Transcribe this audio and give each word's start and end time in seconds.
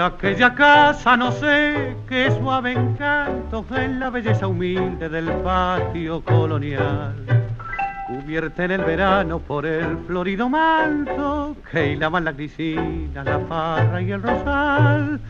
Aquella 0.00 0.54
casa, 0.54 1.14
no 1.14 1.30
sé, 1.30 1.94
qué 2.08 2.30
suave 2.40 2.72
encanto 2.72 3.66
en 3.76 4.00
la 4.00 4.08
belleza 4.08 4.46
humilde 4.46 5.10
del 5.10 5.30
patio 5.42 6.24
colonial. 6.24 7.14
Cubierta 8.06 8.64
en 8.64 8.70
el 8.70 8.80
verano 8.84 9.40
por 9.40 9.66
el 9.66 9.98
florido 10.06 10.48
manto 10.48 11.54
que 11.70 11.92
hilaban 11.92 12.24
la 12.24 12.32
grisina, 12.32 13.22
la 13.22 13.40
parra 13.40 14.00
y 14.00 14.10
el 14.10 14.22
rosal. 14.22 15.20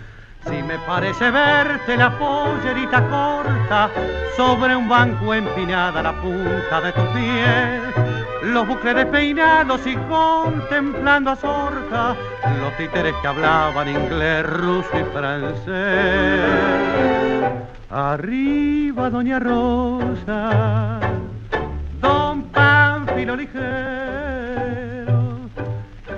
Si 0.47 0.63
me 0.63 0.79
parece 0.87 1.33
verte 1.33 1.97
la 1.97 2.17
pollerita 2.17 3.03
corta 3.09 3.91
sobre 4.37 4.77
un 4.77 4.89
banco 4.89 5.35
empinada 5.35 6.01
la 6.01 6.13
punta 6.13 6.81
de 6.81 6.93
tu 6.93 7.03
pie, 7.13 8.10
los 8.51 8.67
bucles 8.67 8.95
despeinados 8.95 9.81
y 9.87 9.97
contemplando 9.97 11.31
a 11.31 11.37
Zorca, 11.37 12.17
los 12.61 12.77
títeres 12.77 13.15
que 13.23 13.29
hablaban 13.29 13.89
inglés, 13.89 14.45
ruso 14.47 14.91
y 14.95 15.05
francés. 15.13 16.41
Arriba, 17.91 19.11
Doña 19.11 19.39
Rosa, 19.39 21.01
Don 22.01 22.43
Pánfilo 22.45 23.37
ligero 23.37 23.81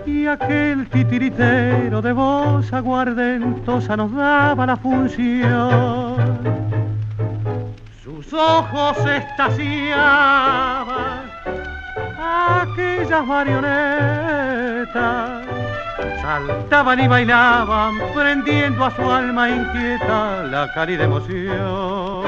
y 0.07 0.27
aquel 0.27 0.89
titiritero 0.89 2.03
de 2.03 2.13
voz 2.13 2.73
aguardentosa 2.73 3.97
nos 3.97 4.13
daba 4.13 4.67
la 4.67 4.77
función. 4.77 6.17
Sus 8.03 8.33
ojos 8.33 8.99
estaciaban 9.07 10.82
aquellas 12.73 13.27
marionetas 13.27 14.93
saltaban 16.21 17.01
y 17.01 17.09
bailaban, 17.09 17.99
prendiendo 18.15 18.85
a 18.85 18.91
su 18.91 19.11
alma 19.11 19.49
inquieta 19.51 20.45
la 20.45 20.73
cálida 20.73 21.05
emoción. 21.05 22.23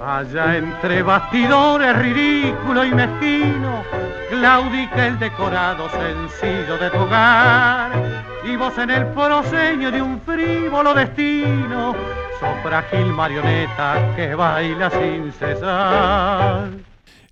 Allá 0.00 0.56
entre 0.56 1.02
bastidores 1.02 1.96
ridículo 1.96 2.84
y 2.84 2.92
mezquino, 2.92 3.97
claudica 4.38 5.08
el 5.08 5.18
decorado 5.18 5.88
sencillo 5.90 6.78
de 6.78 6.90
tu 6.90 6.98
hogar. 6.98 8.22
Y 8.44 8.56
vos 8.56 8.76
en 8.78 8.90
el 8.90 9.06
proseño 9.08 9.90
de 9.90 10.00
un 10.00 10.20
frívolo 10.20 10.94
destino, 10.94 11.94
sos 12.38 12.62
frágil 12.62 13.06
marioneta 13.06 14.14
que 14.14 14.34
baila 14.34 14.90
sin 14.90 15.32
cesar. 15.32 16.70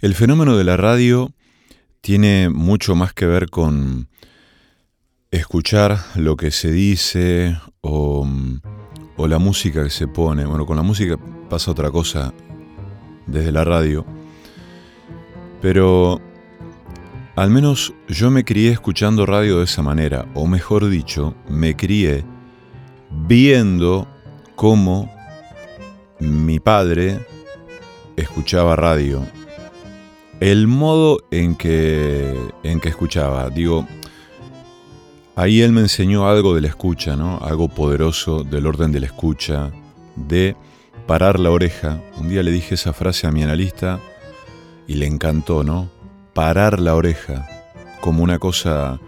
El 0.00 0.14
fenómeno 0.14 0.56
de 0.56 0.64
la 0.64 0.76
radio 0.76 1.30
tiene 2.00 2.50
mucho 2.50 2.94
más 2.96 3.12
que 3.12 3.26
ver 3.26 3.50
con 3.50 4.08
escuchar 5.30 5.98
lo 6.16 6.36
que 6.36 6.50
se 6.50 6.70
dice 6.70 7.56
o, 7.82 8.26
o 9.16 9.28
la 9.28 9.38
música 9.38 9.84
que 9.84 9.90
se 9.90 10.08
pone. 10.08 10.44
Bueno, 10.44 10.66
con 10.66 10.76
la 10.76 10.82
música 10.82 11.16
pasa 11.48 11.70
otra 11.70 11.90
cosa 11.90 12.34
desde 13.26 13.52
la 13.52 13.64
radio, 13.64 14.04
pero 15.60 16.20
al 17.36 17.50
menos 17.50 17.92
yo 18.08 18.30
me 18.30 18.44
crié 18.44 18.70
escuchando 18.72 19.26
radio 19.26 19.58
de 19.58 19.64
esa 19.64 19.82
manera, 19.82 20.26
o 20.34 20.46
mejor 20.46 20.88
dicho, 20.88 21.34
me 21.48 21.76
crié 21.76 22.24
viendo 23.10 24.08
cómo 24.54 25.14
mi 26.18 26.60
padre 26.60 27.20
escuchaba 28.16 28.74
radio. 28.74 29.22
El 30.40 30.66
modo 30.66 31.18
en 31.30 31.54
que, 31.54 32.34
en 32.62 32.80
que 32.80 32.88
escuchaba, 32.88 33.50
digo, 33.50 33.86
ahí 35.34 35.60
él 35.60 35.72
me 35.72 35.82
enseñó 35.82 36.26
algo 36.26 36.54
de 36.54 36.62
la 36.62 36.68
escucha, 36.68 37.16
¿no? 37.16 37.38
Algo 37.42 37.68
poderoso 37.68 38.44
del 38.44 38.66
orden 38.66 38.92
de 38.92 39.00
la 39.00 39.06
escucha, 39.06 39.70
de 40.14 40.56
parar 41.06 41.38
la 41.38 41.50
oreja. 41.50 42.02
Un 42.16 42.30
día 42.30 42.42
le 42.42 42.50
dije 42.50 42.76
esa 42.76 42.94
frase 42.94 43.26
a 43.26 43.30
mi 43.30 43.42
analista 43.42 44.00
y 44.86 44.94
le 44.94 45.06
encantó, 45.06 45.64
¿no? 45.64 45.95
Parar 46.36 46.80
la 46.80 46.94
oreja, 46.94 47.48
como 48.02 48.22
una 48.22 48.38
cosa 48.38 49.00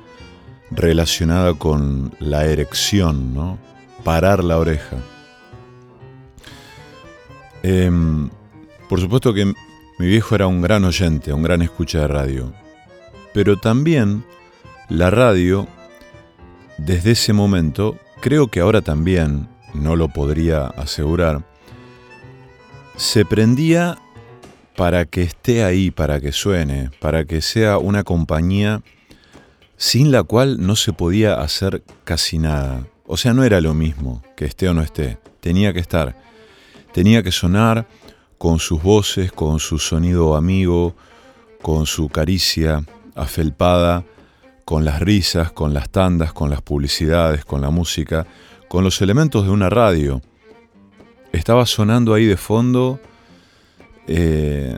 relacionada 0.70 1.52
con 1.52 2.16
la 2.20 2.46
erección, 2.46 3.34
¿no? 3.34 3.58
Parar 4.02 4.42
la 4.42 4.56
oreja. 4.56 4.96
Em, 7.62 8.30
por 8.88 8.98
supuesto 8.98 9.34
que 9.34 9.44
mi 9.44 10.06
viejo 10.06 10.36
era 10.36 10.46
un 10.46 10.62
gran 10.62 10.86
oyente, 10.86 11.34
un 11.34 11.42
gran 11.42 11.60
escucha 11.60 12.00
de 12.00 12.08
radio, 12.08 12.54
pero 13.34 13.58
también 13.58 14.24
la 14.88 15.10
radio, 15.10 15.68
desde 16.78 17.10
ese 17.10 17.34
momento, 17.34 17.98
creo 18.22 18.46
que 18.46 18.60
ahora 18.60 18.80
también, 18.80 19.48
no 19.74 19.96
lo 19.96 20.08
podría 20.08 20.68
asegurar, 20.68 21.42
se 22.96 23.26
prendía 23.26 23.98
para 24.78 25.06
que 25.06 25.22
esté 25.22 25.64
ahí, 25.64 25.90
para 25.90 26.20
que 26.20 26.30
suene, 26.30 26.92
para 27.00 27.24
que 27.24 27.40
sea 27.40 27.78
una 27.78 28.04
compañía 28.04 28.80
sin 29.76 30.12
la 30.12 30.22
cual 30.22 30.64
no 30.64 30.76
se 30.76 30.92
podía 30.92 31.34
hacer 31.40 31.82
casi 32.04 32.38
nada. 32.38 32.86
O 33.04 33.16
sea, 33.16 33.34
no 33.34 33.42
era 33.42 33.60
lo 33.60 33.74
mismo 33.74 34.22
que 34.36 34.44
esté 34.44 34.68
o 34.68 34.74
no 34.74 34.82
esté, 34.82 35.18
tenía 35.40 35.72
que 35.72 35.80
estar, 35.80 36.14
tenía 36.92 37.24
que 37.24 37.32
sonar 37.32 37.88
con 38.38 38.60
sus 38.60 38.80
voces, 38.80 39.32
con 39.32 39.58
su 39.58 39.80
sonido 39.80 40.36
amigo, 40.36 40.94
con 41.60 41.84
su 41.84 42.08
caricia 42.08 42.84
afelpada, 43.16 44.04
con 44.64 44.84
las 44.84 45.00
risas, 45.00 45.50
con 45.50 45.74
las 45.74 45.90
tandas, 45.90 46.32
con 46.32 46.50
las 46.50 46.62
publicidades, 46.62 47.44
con 47.44 47.62
la 47.62 47.70
música, 47.70 48.28
con 48.68 48.84
los 48.84 49.02
elementos 49.02 49.44
de 49.44 49.50
una 49.50 49.70
radio. 49.70 50.22
Estaba 51.32 51.66
sonando 51.66 52.14
ahí 52.14 52.26
de 52.26 52.36
fondo 52.36 53.00
eh, 54.08 54.76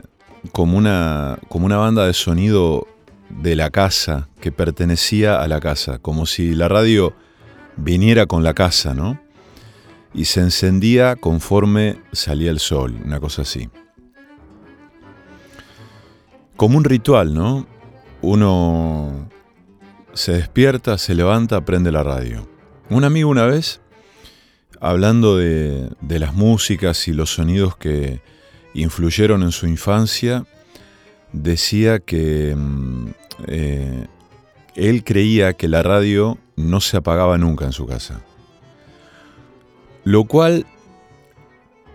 como, 0.51 0.77
una, 0.77 1.39
como 1.49 1.65
una 1.65 1.77
banda 1.77 2.05
de 2.05 2.13
sonido 2.13 2.87
de 3.29 3.55
la 3.55 3.69
casa, 3.69 4.29
que 4.39 4.51
pertenecía 4.51 5.41
a 5.41 5.47
la 5.47 5.59
casa, 5.59 5.99
como 5.99 6.25
si 6.25 6.53
la 6.53 6.67
radio 6.67 7.13
viniera 7.77 8.25
con 8.25 8.43
la 8.43 8.53
casa, 8.53 8.93
¿no? 8.93 9.19
Y 10.13 10.25
se 10.25 10.41
encendía 10.41 11.15
conforme 11.15 11.97
salía 12.11 12.51
el 12.51 12.59
sol, 12.59 12.99
una 13.03 13.19
cosa 13.19 13.43
así. 13.43 13.69
Como 16.57 16.77
un 16.77 16.83
ritual, 16.83 17.33
¿no? 17.33 17.65
Uno 18.21 19.29
se 20.13 20.33
despierta, 20.33 20.97
se 20.97 21.15
levanta, 21.15 21.63
prende 21.63 21.91
la 21.91 22.03
radio. 22.03 22.47
Un 22.89 23.05
amigo 23.05 23.29
una 23.29 23.45
vez 23.45 23.81
hablando 24.81 25.37
de, 25.37 25.89
las 26.01 26.33
músicas 26.33 27.07
y 27.07 27.13
los 27.13 27.33
sonidos 27.33 27.77
que 27.77 28.21
influyeron 28.73 29.43
en 29.43 29.51
su 29.51 29.67
infancia, 29.67 30.45
decía 31.33 31.99
que 31.99 32.55
mm, 32.55 33.07
eh, 33.47 34.07
él 34.75 35.03
creía 35.03 35.53
que 35.53 35.67
la 35.67 35.83
radio 35.83 36.37
no 36.55 36.81
se 36.81 36.97
apagaba 36.97 37.37
nunca 37.37 37.65
en 37.65 37.73
su 37.73 37.85
casa. 37.85 38.21
Lo 40.03 40.25
cual 40.25 40.65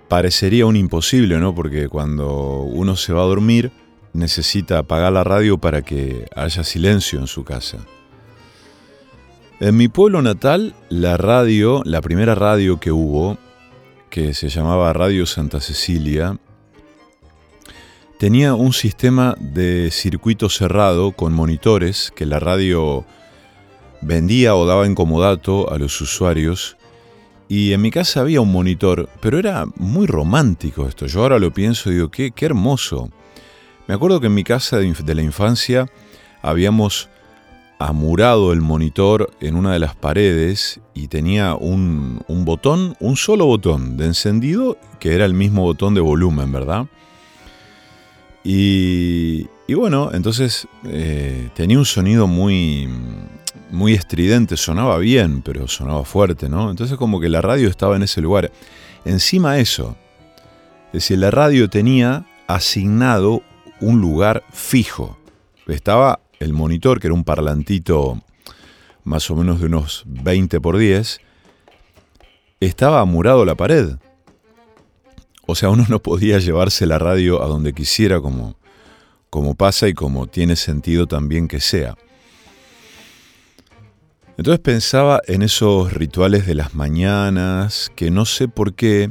parecería 0.09 0.67
un 0.67 0.77
imposible, 0.77 1.39
¿no? 1.39 1.55
Porque 1.55 1.89
cuando 1.89 2.61
uno 2.61 2.97
se 2.97 3.13
va 3.13 3.23
a 3.23 3.27
dormir 3.27 3.73
necesita 4.13 4.79
apagar 4.79 5.13
la 5.13 5.25
radio 5.25 5.59
para 5.59 5.83
que 5.83 6.27
haya 6.35 6.65
silencio 6.65 7.19
en 7.21 7.27
su 7.27 7.45
casa. 7.45 7.79
En 9.61 9.77
mi 9.77 9.89
pueblo 9.89 10.23
natal, 10.23 10.75
la 10.89 11.17
radio, 11.17 11.83
la 11.85 12.01
primera 12.01 12.35
radio 12.35 12.79
que 12.79 12.93
hubo, 12.93 13.39
que 14.11 14.35
se 14.35 14.49
llamaba 14.49 14.93
Radio 14.93 15.27
Santa 15.27 15.61
Cecilia, 15.61 16.39
tenía 18.19 18.55
un 18.55 18.73
sistema 18.73 19.35
de 19.39 19.91
circuito 19.91 20.49
cerrado 20.49 21.13
con 21.13 21.33
monitores 21.33 22.13
que 22.15 22.27
la 22.27 22.39
radio 22.39 23.05
vendía 24.01 24.55
o 24.55 24.67
daba 24.67 24.87
en 24.87 24.95
comodato 24.95 25.71
a 25.73 25.79
los 25.79 26.01
usuarios. 26.01 26.77
Y 27.49 27.73
en 27.73 27.81
mi 27.83 27.91
casa 27.91 28.21
había 28.21 28.41
un 28.41 28.51
monitor, 28.51 29.09
pero 29.21 29.39
era 29.39 29.67
muy 29.77 30.07
romántico 30.07 30.89
esto. 30.89 31.07
Yo 31.07 31.23
ahora 31.23 31.39
lo 31.39 31.53
pienso 31.53 31.91
y 31.91 31.95
digo, 31.95 32.11
qué, 32.11 32.33
qué 32.33 32.47
hermoso. 32.47 33.11
Me 33.87 33.95
acuerdo 33.95 34.21
que 34.21 34.27
en 34.27 34.35
mi 34.35 34.45
casa 34.45 34.79
de 34.79 35.15
la 35.15 35.23
infancia 35.23 35.87
habíamos 36.43 37.09
amurado 37.79 38.53
el 38.53 38.61
monitor 38.61 39.31
en 39.41 39.55
una 39.55 39.73
de 39.73 39.79
las 39.79 39.95
paredes 39.95 40.81
y 40.95 41.09
tenía 41.09 41.55
un, 41.55 42.25
botón, 42.29 42.97
un 43.01 43.17
solo 43.17 43.47
botón 43.47 43.97
de 43.97 44.07
encendido, 44.07 44.79
que 44.99 45.15
era 45.15 45.25
el 45.25 45.35
mismo 45.35 45.63
botón 45.63 45.95
de 45.95 46.01
volumen, 46.01 46.51
¿verdad? 46.53 46.87
Y, 48.49 49.75
bueno, 49.75 50.11
entonces 50.13 50.69
eh, 50.85 51.51
tenía 51.55 51.79
un 51.79 51.85
sonido 51.85 52.29
muy, 52.29 52.89
muy 53.73 53.95
estridente, 53.95 54.57
sonaba 54.57 54.99
bien, 54.99 55.43
pero 55.43 55.67
sonaba 55.67 56.05
fuerte, 56.05 56.49
¿no? 56.49 56.71
Entonces 56.71 56.97
como 56.97 57.19
que 57.19 57.29
la 57.29 57.43
radio 57.43 57.69
estaba 57.69 57.97
en 57.97 58.05
ese 58.05 58.21
lugar. 58.21 58.53
Encima 59.05 59.59
eso, 59.59 59.97
es 60.87 60.93
decir, 60.93 61.19
la 61.19 61.33
radio 61.33 61.69
tenía 61.69 62.25
asignado 62.47 63.43
un 63.81 64.01
lugar 64.01 64.45
fijo. 64.53 65.19
Estaba 65.67 66.21
el 66.39 66.53
monitor, 66.53 67.01
que 67.01 67.09
era 67.09 67.15
un 67.15 67.25
parlantito 67.25 68.23
más 69.03 69.29
o 69.29 69.35
menos 69.35 69.59
de 69.59 69.67
unos 69.67 70.05
20 70.07 70.61
por 70.61 70.79
10, 70.79 71.21
estaba 72.61 73.01
amurado 73.01 73.45
la 73.45 73.57
pared. 73.57 73.97
O 75.47 75.55
sea, 75.55 75.71
uno 75.71 75.87
no 75.89 76.03
podía 76.03 76.39
llevarse 76.39 76.87
la 76.87 76.99
radio 76.99 77.43
a 77.43 77.47
donde 77.47 77.73
quisiera 77.73 78.21
como, 78.21 78.57
como 79.31 79.55
pasa 79.55 79.89
y 79.89 79.95
como 79.95 80.27
tiene 80.27 80.57
sentido 80.57 81.07
también 81.07 81.49
que 81.49 81.61
sea. 81.61 81.97
Entonces 84.37 84.61
pensaba 84.61 85.23
en 85.27 85.43
esos 85.43 85.93
rituales 85.95 86.47
de 86.47 86.55
las 86.55 86.75
mañanas 86.75 87.91
que 87.97 88.11
no 88.11 88.27
sé 88.27 88.49
por 88.49 88.75
qué 88.75 89.11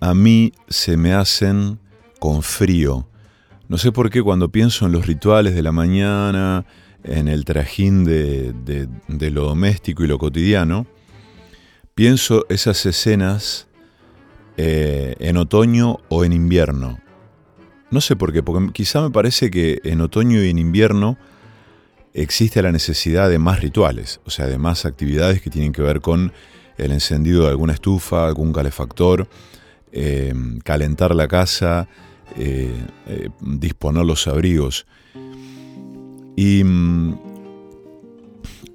a 0.00 0.14
mí 0.14 0.52
se 0.68 0.96
me 0.96 1.12
hacen 1.12 1.78
con 2.18 2.42
frío. 2.42 3.06
No 3.68 3.76
sé 3.76 3.92
por 3.92 4.10
qué 4.10 4.22
cuando 4.22 4.50
pienso 4.50 4.86
en 4.86 4.92
los 4.92 5.06
rituales 5.06 5.54
de 5.54 5.62
la 5.62 5.72
mañana, 5.72 6.64
en 7.04 7.28
el 7.28 7.44
trajín 7.44 8.04
de, 8.04 8.88
lo 9.30 9.44
doméstico 9.44 10.04
y 10.04 10.08
lo 10.08 10.18
cotidiano, 10.18 10.86
pienso 11.94 12.46
esas 12.48 12.84
escenas 12.86 13.68
eh, 14.62 15.14
en 15.20 15.38
otoño 15.38 16.00
o 16.10 16.22
en 16.22 16.34
invierno. 16.34 17.00
No 17.90 18.02
sé 18.02 18.14
por 18.14 18.30
qué, 18.30 18.42
porque 18.42 18.74
quizá 18.74 19.00
me 19.00 19.10
parece 19.10 19.50
que 19.50 19.80
en 19.84 20.02
otoño 20.02 20.44
y 20.44 20.50
en 20.50 20.58
invierno 20.58 21.16
existe 22.12 22.60
la 22.60 22.70
necesidad 22.70 23.30
de 23.30 23.38
más 23.38 23.60
rituales, 23.60 24.20
o 24.26 24.30
sea, 24.30 24.48
de 24.48 24.58
más 24.58 24.84
actividades 24.84 25.40
que 25.40 25.48
tienen 25.48 25.72
que 25.72 25.80
ver 25.80 26.02
con 26.02 26.34
el 26.76 26.92
encendido 26.92 27.44
de 27.44 27.48
alguna 27.48 27.72
estufa, 27.72 28.26
algún 28.26 28.52
calefactor, 28.52 29.28
eh, 29.92 30.34
calentar 30.62 31.14
la 31.14 31.26
casa, 31.26 31.88
eh, 32.36 32.84
eh, 33.06 33.30
disponer 33.40 34.04
los 34.04 34.26
abrigos. 34.26 34.86
Y 36.36 36.62
mm, 36.64 37.18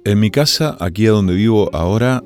en 0.04 0.18
mi 0.18 0.32
casa, 0.32 0.76
aquí 0.80 1.06
a 1.06 1.12
donde 1.12 1.34
vivo 1.34 1.70
ahora, 1.72 2.24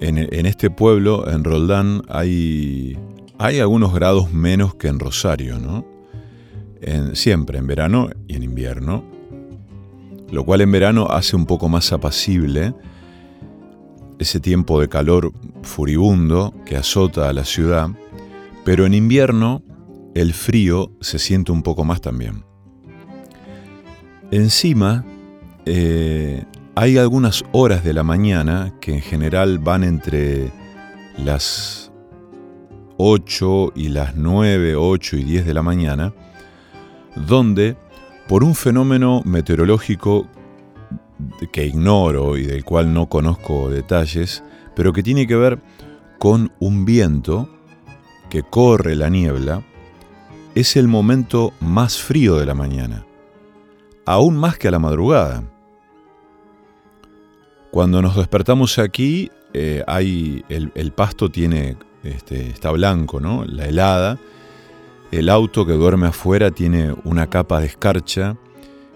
en, 0.00 0.18
en, 0.18 0.46
este 0.46 0.70
pueblo, 0.70 1.28
en 1.30 1.44
Roldán, 1.44 2.02
hay, 2.08 2.98
hay 3.38 3.60
algunos 3.60 3.94
grados 3.94 4.32
menos 4.32 4.74
que 4.74 4.88
en 4.88 4.98
Rosario, 4.98 5.58
¿no? 5.58 5.92
siempre 7.14 7.58
en 7.58 7.66
verano 7.66 8.10
y 8.28 8.36
en 8.36 8.42
invierno, 8.42 9.04
lo 10.30 10.44
cual 10.44 10.60
en 10.60 10.70
verano 10.70 11.06
hace 11.08 11.34
un 11.36 11.46
poco 11.46 11.68
más 11.68 11.92
apacible 11.92 12.74
ese 14.18 14.40
tiempo 14.40 14.80
de 14.80 14.88
calor 14.88 15.32
furibundo 15.62 16.54
que 16.66 16.76
azota 16.76 17.28
a 17.28 17.32
la 17.32 17.44
ciudad, 17.44 17.88
pero 18.64 18.86
en 18.86 18.94
invierno 18.94 19.62
el 20.14 20.32
frío 20.32 20.92
se 21.00 21.18
siente 21.18 21.52
un 21.52 21.62
poco 21.62 21.84
más 21.84 22.00
también. 22.00 22.44
Encima, 24.30 25.04
eh, 25.66 26.44
hay 26.74 26.98
algunas 26.98 27.44
horas 27.52 27.84
de 27.84 27.92
la 27.92 28.02
mañana 28.02 28.74
que 28.80 28.94
en 28.94 29.00
general 29.00 29.58
van 29.58 29.84
entre 29.84 30.52
las 31.16 31.92
8 32.96 33.72
y 33.74 33.88
las 33.88 34.16
9, 34.16 34.76
8 34.76 35.16
y 35.16 35.24
10 35.24 35.46
de 35.46 35.54
la 35.54 35.62
mañana, 35.62 36.12
donde, 37.16 37.76
por 38.28 38.44
un 38.44 38.54
fenómeno 38.54 39.22
meteorológico 39.24 40.26
que 41.52 41.66
ignoro 41.66 42.36
y 42.36 42.44
del 42.44 42.64
cual 42.64 42.92
no 42.92 43.08
conozco 43.08 43.70
detalles, 43.70 44.42
pero 44.74 44.92
que 44.92 45.02
tiene 45.02 45.26
que 45.26 45.36
ver 45.36 45.60
con 46.18 46.52
un 46.58 46.84
viento 46.84 47.48
que 48.30 48.42
corre 48.42 48.96
la 48.96 49.10
niebla, 49.10 49.62
es 50.54 50.76
el 50.76 50.88
momento 50.88 51.52
más 51.60 51.98
frío 51.98 52.36
de 52.36 52.46
la 52.46 52.54
mañana, 52.54 53.06
aún 54.06 54.36
más 54.36 54.56
que 54.58 54.68
a 54.68 54.70
la 54.70 54.78
madrugada. 54.78 55.44
Cuando 57.74 58.00
nos 58.00 58.14
despertamos 58.14 58.78
aquí, 58.78 59.32
eh, 59.52 59.82
hay, 59.88 60.44
el, 60.48 60.92
pasto 60.92 61.28
tiene, 61.28 61.76
este, 62.04 62.46
está 62.50 62.70
blanco, 62.70 63.18
¿no? 63.18 63.44
la 63.44 63.66
helada, 63.66 64.20
el 65.10 65.28
auto 65.28 65.66
que 65.66 65.72
duerme 65.72 66.06
afuera 66.06 66.52
tiene 66.52 66.94
una 67.02 67.28
capa 67.28 67.58
de 67.58 67.66
escarcha 67.66 68.36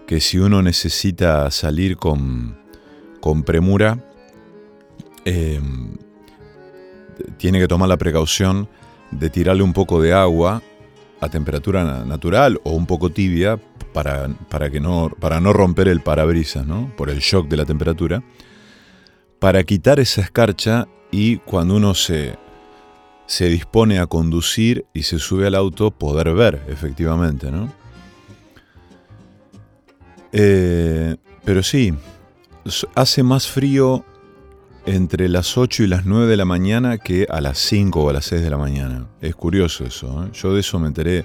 que 0.06 0.20
si 0.20 0.38
uno 0.38 0.62
necesita 0.62 1.50
salir 1.50 1.96
con, 1.96 2.56
con 3.20 3.42
premura, 3.42 3.98
em, 5.24 5.96
tiene 7.36 7.58
que 7.58 7.66
tomar 7.66 7.88
la 7.88 7.96
precaución 7.96 8.68
de 9.10 9.28
tirarle 9.28 9.64
un 9.64 9.72
poco 9.72 10.00
de 10.00 10.12
agua 10.12 10.62
a 11.20 11.28
temperatura 11.28 12.04
natural 12.04 12.60
o 12.62 12.74
un 12.74 12.86
poco 12.86 13.10
tibia 13.10 13.58
para, 13.92 14.28
para, 14.48 14.70
que 14.70 14.78
no, 14.78 15.10
para 15.18 15.40
no 15.40 15.52
romper 15.52 15.88
el 15.88 16.00
parabrisas, 16.00 16.64
¿no? 16.64 16.92
por 16.96 17.10
el 17.10 17.18
shock 17.18 17.48
de 17.48 17.56
la 17.56 17.64
temperatura, 17.64 18.22
para 19.38 19.62
quitar 19.64 20.00
esa 20.00 20.20
escarcha 20.20 20.88
y 21.10 21.38
cuando 21.38 21.76
uno 21.76 21.94
se, 21.94 22.36
se 23.26 23.48
dispone 23.48 23.98
a 23.98 24.06
conducir 24.06 24.86
y 24.92 25.02
se 25.04 25.18
sube 25.18 25.46
al 25.46 25.54
auto, 25.54 25.90
poder 25.90 26.32
ver, 26.34 26.62
efectivamente, 26.68 27.50
¿no? 27.50 27.72
Eh, 30.32 31.16
pero 31.44 31.62
sí, 31.62 31.94
hace 32.94 33.22
más 33.22 33.48
frío 33.48 34.04
entre 34.84 35.28
las 35.28 35.56
8 35.56 35.84
y 35.84 35.86
las 35.86 36.06
9 36.06 36.26
de 36.26 36.36
la 36.36 36.44
mañana 36.44 36.98
que 36.98 37.26
a 37.28 37.40
las 37.40 37.58
5 37.58 38.02
o 38.02 38.10
a 38.10 38.12
las 38.12 38.26
6 38.26 38.42
de 38.42 38.50
la 38.50 38.58
mañana. 38.58 39.06
Es 39.20 39.34
curioso 39.34 39.84
eso. 39.84 40.24
¿eh? 40.24 40.30
Yo 40.32 40.54
de 40.54 40.60
eso 40.60 40.78
me 40.78 40.88
enteré 40.88 41.24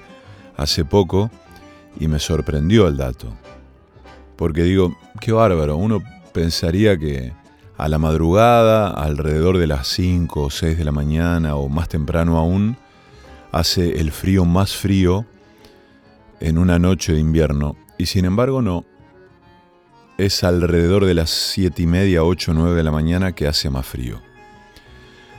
hace 0.56 0.86
poco 0.86 1.32
y 2.00 2.08
me 2.08 2.20
sorprendió 2.20 2.88
el 2.88 2.98
dato. 2.98 3.34
Porque 4.36 4.64
digo, 4.64 4.96
qué 5.20 5.32
bárbaro, 5.32 5.78
uno 5.78 6.02
pensaría 6.34 6.98
que 6.98 7.34
a 7.84 7.90
la 7.90 7.98
madrugada, 7.98 8.92
alrededor 8.92 9.58
de 9.58 9.68
las 9.68 9.90
5 9.90 10.44
o 10.44 10.50
6 10.50 10.78
de 10.78 10.86
la 10.86 10.94
mañana 10.94 11.58
o 11.58 11.68
más 11.68 11.90
temprano 11.90 12.38
aún, 12.38 12.78
hace 13.52 14.00
el 14.00 14.14
frío 14.14 14.46
más 14.46 14.74
frío 14.74 15.26
en 16.40 16.58
una 16.60 16.80
noche 16.80 17.12
de 17.12 17.20
invierno. 17.20 17.76
Y 17.98 18.06
sin 18.06 18.24
embargo 18.24 18.62
no, 18.62 18.86
es 20.18 20.46
alrededor 20.46 21.04
de 21.04 21.14
las 21.14 21.30
7 21.30 21.82
y 21.82 21.86
media, 21.86 22.24
8 22.24 22.52
o 22.52 22.54
9 22.54 22.78
de 22.78 22.84
la 22.84 22.92
mañana 22.92 23.34
que 23.34 23.48
hace 23.48 23.70
más 23.70 23.86
frío. 23.86 24.22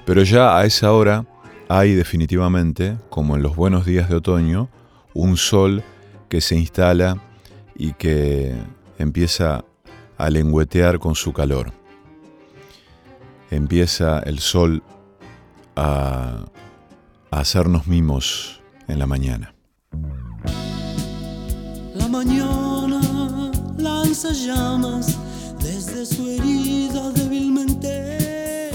Pero 0.05 0.23
ya 0.23 0.59
a 0.59 0.67
esa 0.67 0.93
hora 0.93 1.25
hay 1.71 1.95
definitivamente, 1.95 2.99
como 3.09 3.37
en 3.37 3.43
los 3.43 3.57
buenos 3.57 3.87
días 3.87 4.11
de 4.11 4.17
otoño, 4.17 4.69
un 5.15 5.39
sol 5.39 5.83
que 6.29 6.43
se 6.43 6.57
instala 6.57 7.17
y 7.75 7.95
que 7.95 8.55
empieza 8.99 9.65
a 10.19 10.29
lengüetear 10.29 10.99
con 10.99 11.15
su 11.15 11.33
calor 11.33 11.84
empieza 13.55 14.21
el 14.21 14.39
sol 14.41 14.83
a, 15.77 16.45
hacernos 17.31 17.87
mimos 17.89 18.61
en 18.87 18.99
la 19.01 19.07
mañana. 19.07 19.55
La 21.95 22.07
mañana 22.09 23.01
lanza 23.77 24.31
llamas 24.33 25.19
desde 25.59 26.07
su 26.07 26.29
herida 26.29 27.11
débilmente. 27.11 28.71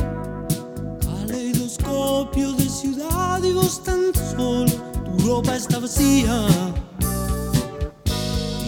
Caleidoscopio 1.01 2.51
de 2.53 2.69
ciudad 2.69 3.41
y 3.43 3.53
vos 3.53 3.81
tan 3.83 4.13
solo, 4.13 4.71
tu 5.05 5.25
ropa 5.25 5.55
está 5.55 5.79
vacía. 5.79 6.47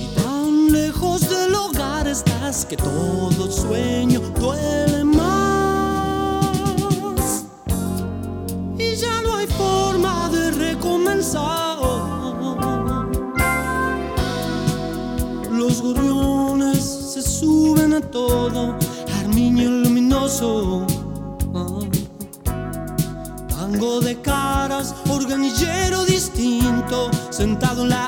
Y 0.01 0.22
tan 0.22 0.72
lejos 0.72 1.30
del 1.30 1.53
hogar 1.53 2.08
estás 2.08 2.65
que 2.65 2.77
todo 2.77 3.51
sueño 3.51 4.22
duele 4.39 4.90
Los 15.50 15.81
gorriones 15.81 16.84
se 17.13 17.22
suben 17.22 17.93
a 17.93 18.01
todo, 18.01 18.75
armiño 19.22 19.70
luminoso. 19.70 20.86
Tango 23.50 24.01
de 24.01 24.22
caras, 24.22 24.93
organillero 25.10 26.03
distinto, 26.05 27.10
sentado 27.29 27.84
en 27.84 27.89
la 27.89 28.05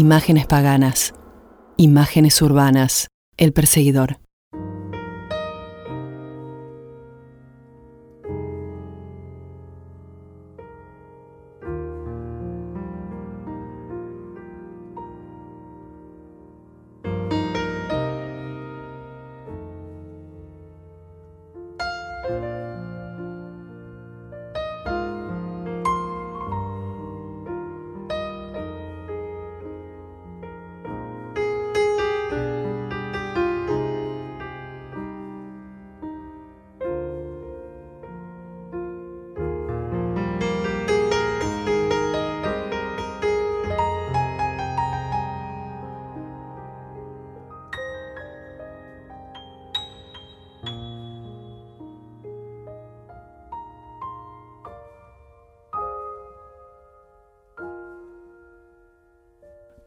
Imágenes 0.00 0.46
paganas. 0.46 1.12
Imágenes 1.76 2.40
urbanas. 2.40 3.08
El 3.36 3.52
perseguidor. 3.52 4.19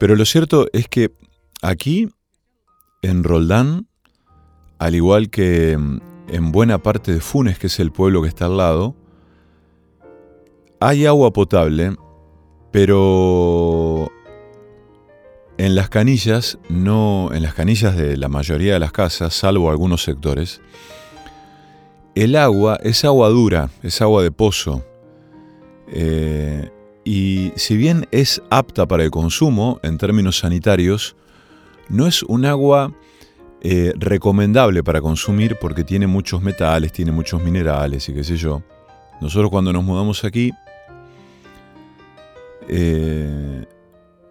Pero 0.03 0.17
lo 0.17 0.25
cierto 0.25 0.67
es 0.73 0.89
que 0.89 1.13
aquí, 1.61 2.09
en 3.03 3.23
Roldán, 3.23 3.87
al 4.77 4.95
igual 4.95 5.29
que 5.29 5.77
mm, 5.77 6.01
en 6.27 6.51
buena 6.51 6.83
parte 6.83 7.13
de 7.13 7.21
Funes, 7.21 7.57
que 7.57 7.67
es 7.67 7.79
el 7.79 7.93
pueblo 7.93 8.21
que 8.21 8.27
está 8.27 8.47
al 8.47 8.57
lado, 8.57 8.97
hay 10.81 11.05
agua 11.05 11.31
potable, 11.31 11.95
pero 12.73 14.11
en 15.57 15.73
las 15.73 15.87
canillas, 15.87 16.59
no, 16.67 17.29
en 17.33 17.41
las 17.41 17.53
canillas 17.53 17.95
de 17.95 18.17
la 18.17 18.27
mayoría 18.27 18.73
de 18.73 18.79
las 18.79 18.91
casas, 18.91 19.33
salvo 19.33 19.69
algunos 19.69 20.03
sectores, 20.03 20.59
el 22.13 22.35
agua 22.35 22.77
es 22.83 23.05
agua 23.05 23.29
dura, 23.29 23.69
es 23.83 24.01
agua 24.01 24.21
de 24.21 24.31
pozo. 24.31 24.85
Eh, 25.87 26.72
y 27.03 27.51
si 27.55 27.75
bien 27.75 28.07
es 28.11 28.41
apta 28.49 28.87
para 28.87 29.03
el 29.03 29.11
consumo 29.11 29.79
en 29.83 29.97
términos 29.97 30.39
sanitarios, 30.39 31.15
no 31.89 32.07
es 32.07 32.23
un 32.23 32.45
agua 32.45 32.93
eh, 33.61 33.93
recomendable 33.97 34.83
para 34.83 35.01
consumir 35.01 35.57
porque 35.59 35.83
tiene 35.83 36.07
muchos 36.07 36.41
metales, 36.41 36.91
tiene 36.91 37.11
muchos 37.11 37.41
minerales 37.43 38.07
y 38.09 38.13
qué 38.13 38.23
sé 38.23 38.37
yo. 38.37 38.61
Nosotros 39.21 39.49
cuando 39.51 39.71
nos 39.73 39.83
mudamos 39.83 40.23
aquí 40.23 40.51
eh, 42.67 43.65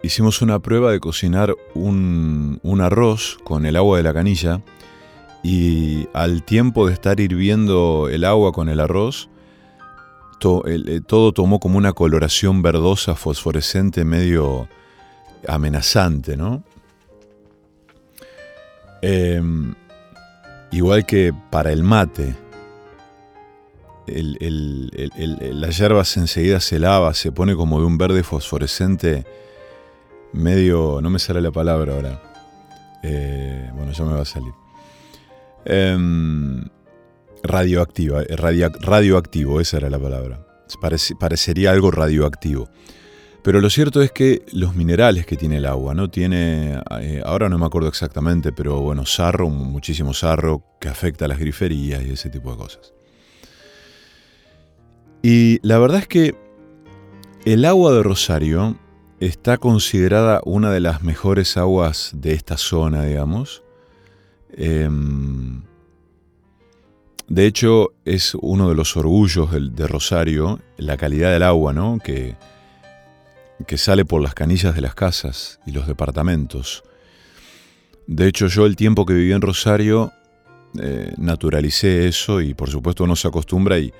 hicimos 0.01 0.41
una 0.41 0.59
prueba 0.59 0.91
de 0.91 0.99
cocinar 0.99 1.55
un, 1.73 2.59
un 2.63 2.81
arroz 2.81 3.37
con 3.43 3.65
el 3.65 3.75
agua 3.75 3.97
de 3.97 4.03
la 4.03 4.13
canilla 4.13 4.61
y 5.43 6.07
al 6.13 6.43
tiempo 6.43 6.87
de 6.87 6.93
estar 6.93 7.19
hirviendo 7.19 8.09
el 8.09 8.23
agua 8.23 8.51
con 8.51 8.69
el 8.69 8.79
arroz, 8.79 9.29
eh, 10.65 11.01
todo 11.05 11.31
tomó 11.31 11.59
como 11.59 11.77
una 11.77 11.93
coloración 11.93 12.61
verdosa, 12.61 13.15
fosforescente, 13.15 14.03
medio 14.05 14.67
amenazante, 15.47 16.37
¿no? 16.37 16.63
Em, 19.01 19.73
igual 20.71 21.05
que 21.05 21.33
para 21.49 21.71
el 21.71 21.83
mate, 21.83 22.35
el- 24.07 24.37
el- 24.41 25.11
el- 25.15 25.61
las 25.61 25.77
hierbas 25.77 26.15
enseguida 26.17 26.59
se 26.59 26.79
lava, 26.79 27.13
se 27.13 27.31
pone 27.31 27.55
como 27.55 27.79
de 27.79 27.85
un 27.85 27.97
verde 27.97 28.23
fosforescente, 28.23 29.25
medio, 30.33 30.99
no 31.01 31.09
me 31.09 31.19
sale 31.19 31.41
la 31.41 31.51
palabra 31.51 31.93
ahora. 31.95 32.21
Eh, 33.03 33.69
bueno, 33.75 33.91
ya 33.91 34.03
me 34.05 34.13
va 34.13 34.21
a 34.21 34.25
salir. 34.25 34.53
Em, 35.65 36.63
radioactiva, 37.43 38.23
eh, 38.23 38.35
radia- 38.35 38.71
radioactivo, 38.79 39.59
esa 39.61 39.77
era 39.77 39.89
la 39.89 39.99
palabra. 39.99 40.45
Parece- 40.81 41.15
parecería 41.15 41.71
algo 41.71 41.91
radioactivo. 41.91 42.69
Pero 43.43 43.59
lo 43.59 43.69
cierto 43.69 44.01
es 44.01 44.11
que 44.11 44.43
los 44.53 44.73
minerales 44.73 45.25
que 45.25 45.35
tiene 45.35 45.57
el 45.57 45.65
agua, 45.65 45.93
¿no? 45.93 46.09
Tiene, 46.09 46.79
eh, 47.01 47.21
ahora 47.25 47.49
no 47.49 47.57
me 47.57 47.65
acuerdo 47.65 47.89
exactamente, 47.89 48.53
pero 48.53 48.79
bueno, 48.79 49.05
sarro, 49.05 49.49
muchísimo 49.49 50.13
sarro, 50.13 50.63
que 50.79 50.87
afecta 50.87 51.25
a 51.25 51.27
las 51.27 51.39
griferías 51.39 52.03
y 52.05 52.11
ese 52.11 52.29
tipo 52.29 52.51
de 52.51 52.57
cosas. 52.57 52.93
Y 55.21 55.59
la 55.61 55.77
verdad 55.79 55.99
es 55.99 56.07
que 56.07 56.35
el 57.45 57.65
agua 57.65 57.93
de 57.93 58.03
Rosario 58.03 58.77
está 59.19 59.57
considerada 59.57 60.41
una 60.45 60.71
de 60.71 60.79
las 60.79 61.03
mejores 61.03 61.57
aguas 61.57 62.11
de 62.13 62.33
esta 62.33 62.57
zona, 62.57 63.03
digamos. 63.03 63.63
Em, 64.55 65.63
de 67.27 67.45
hecho, 67.45 67.93
es 68.05 68.35
uno 68.35 68.69
de 68.69 68.75
los 68.75 68.97
orgullos 68.97 69.49
de 69.51 69.87
Rosario, 69.87 70.59
la 70.77 70.97
calidad 70.97 71.31
del 71.31 71.43
agua, 71.43 71.73
¿no? 71.73 71.99
Que, 72.03 72.35
que 73.65 73.77
sale 73.77 74.05
por 74.05 74.21
las 74.21 74.33
canillas 74.33 74.75
de 74.75 74.81
las 74.81 74.93
casas 74.93 75.59
y 75.65 75.71
los 75.71 75.87
departamentos. 75.87 76.83
De 78.07 78.27
hecho, 78.27 78.47
yo 78.47 78.65
el 78.65 78.75
tiempo 78.75 79.05
que 79.05 79.13
viví 79.13 79.31
en 79.31 79.41
Rosario, 79.41 80.11
eh, 80.79 81.13
naturalicé 81.17 82.07
eso 82.07 82.41
y 82.41 82.53
por 82.53 82.69
supuesto 82.69 83.03
uno 83.03 83.15
se 83.15 83.27
acostumbra 83.27 83.79
y 83.79 83.93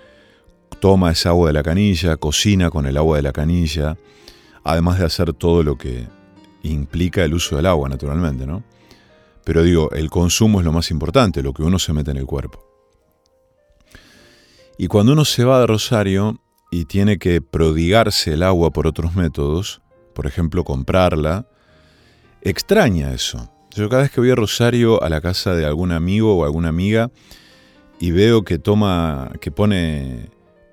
toma 0.79 1.11
esa 1.11 1.29
agua 1.29 1.47
de 1.47 1.53
la 1.53 1.63
canilla, 1.63 2.17
cocina 2.17 2.69
con 2.69 2.85
el 2.85 2.97
agua 2.97 3.17
de 3.17 3.23
la 3.23 3.31
canilla, 3.31 3.97
además 4.63 4.99
de 4.99 5.05
hacer 5.05 5.33
todo 5.33 5.63
lo 5.63 5.77
que 5.77 6.07
implica 6.63 7.23
el 7.23 7.33
uso 7.33 7.55
del 7.55 7.67
agua, 7.67 7.87
naturalmente, 7.89 8.45
¿no? 8.45 8.63
Pero 9.45 9.61
digo, 9.61 9.91
el 9.91 10.09
consumo 10.09 10.59
es 10.59 10.65
lo 10.65 10.71
más 10.71 10.89
importante, 10.91 11.43
lo 11.43 11.53
que 11.53 11.63
uno 11.63 11.77
se 11.79 11.93
mete 11.93 12.11
en 12.11 12.17
el 12.17 12.25
cuerpo. 12.25 12.72
Y 14.77 14.87
cuando 14.87 15.13
uno 15.13 15.25
se 15.25 15.43
va 15.43 15.59
de 15.59 15.67
Rosario 15.67 16.39
y 16.71 16.85
tiene 16.85 17.17
que 17.17 17.41
prodigarse 17.41 18.33
el 18.33 18.43
agua 18.43 18.71
por 18.71 18.87
otros 18.87 19.15
métodos, 19.15 19.81
por 20.13 20.27
ejemplo 20.27 20.63
comprarla, 20.63 21.47
extraña 22.41 23.13
eso. 23.13 23.49
Yo 23.75 23.89
cada 23.89 24.03
vez 24.03 24.11
que 24.11 24.21
voy 24.21 24.31
a 24.31 24.35
Rosario 24.35 25.01
a 25.01 25.09
la 25.09 25.21
casa 25.21 25.55
de 25.55 25.65
algún 25.65 25.91
amigo 25.91 26.35
o 26.35 26.45
alguna 26.45 26.69
amiga 26.69 27.11
y 27.99 28.11
veo 28.11 28.43
que 28.43 28.59
toma, 28.59 29.31
que 29.41 29.51
pone 29.51 30.29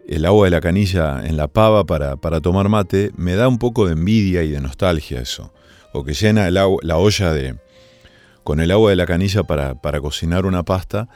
el 0.08 0.26
agua 0.26 0.46
de 0.46 0.50
la 0.50 0.60
canilla 0.60 1.24
en 1.24 1.36
la 1.36 1.46
pava 1.48 1.84
para, 1.84 2.40
tomar 2.40 2.68
mate, 2.68 3.12
me 3.16 3.36
da 3.36 3.46
un 3.46 3.58
poco 3.58 3.86
de 3.86 3.92
envidia 3.92 4.42
y 4.42 4.48
de 4.48 4.60
nostalgia 4.60 5.20
eso. 5.20 5.52
O 5.92 6.04
que 6.04 6.14
llena 6.14 6.48
el 6.48 6.54
la 6.54 6.96
olla 6.96 7.32
de, 7.32 7.56
con 8.42 8.60
el 8.60 8.70
agua 8.70 8.90
de 8.90 8.96
la 8.96 9.06
canilla 9.06 9.44
para, 9.44 10.00
cocinar 10.00 10.46
una 10.46 10.64
pasta. 10.64 11.08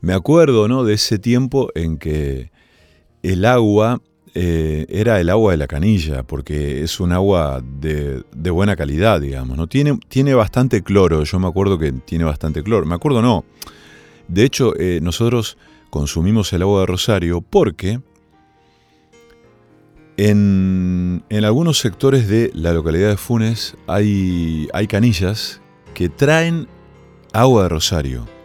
Me 0.00 0.14
acuerdo 0.14 0.68
¿no? 0.68 0.84
de 0.84 0.94
ese 0.94 1.18
tiempo 1.18 1.70
en 1.74 1.98
que 1.98 2.50
el 3.22 3.44
agua 3.44 4.00
eh, 4.34 4.86
era 4.88 5.20
el 5.20 5.28
agua 5.28 5.52
de 5.52 5.58
la 5.58 5.66
canilla, 5.66 6.22
porque 6.22 6.82
es 6.82 7.00
un 7.00 7.12
agua 7.12 7.62
de, 7.62 8.22
buena 8.50 8.76
calidad, 8.76 9.20
digamos. 9.20 9.56
¿no? 9.56 9.66
Tiene, 9.66 9.98
tiene 10.08 10.34
bastante 10.34 10.82
cloro, 10.82 11.24
yo 11.24 11.38
me 11.38 11.48
acuerdo 11.48 11.78
que 11.78 11.92
tiene 11.92 12.24
bastante 12.24 12.62
cloro. 12.62 12.86
Me 12.86 12.94
acuerdo 12.94 13.22
no. 13.22 13.44
De 14.28 14.44
hecho, 14.44 14.78
eh, 14.78 15.00
nosotros 15.02 15.58
consumimos 15.90 16.52
el 16.52 16.62
agua 16.62 16.80
de 16.80 16.86
Rosario 16.86 17.40
porque 17.40 18.00
en, 20.16 21.24
algunos 21.30 21.78
sectores 21.78 22.28
de 22.28 22.50
la 22.54 22.72
localidad 22.72 23.08
de 23.08 23.16
Funes 23.16 23.76
hay, 23.86 24.68
hay 24.72 24.86
canillas 24.86 25.60
que 25.94 26.08
traen 26.08 26.68
agua 27.32 27.64
de 27.64 27.68
Rosario. 27.70 28.39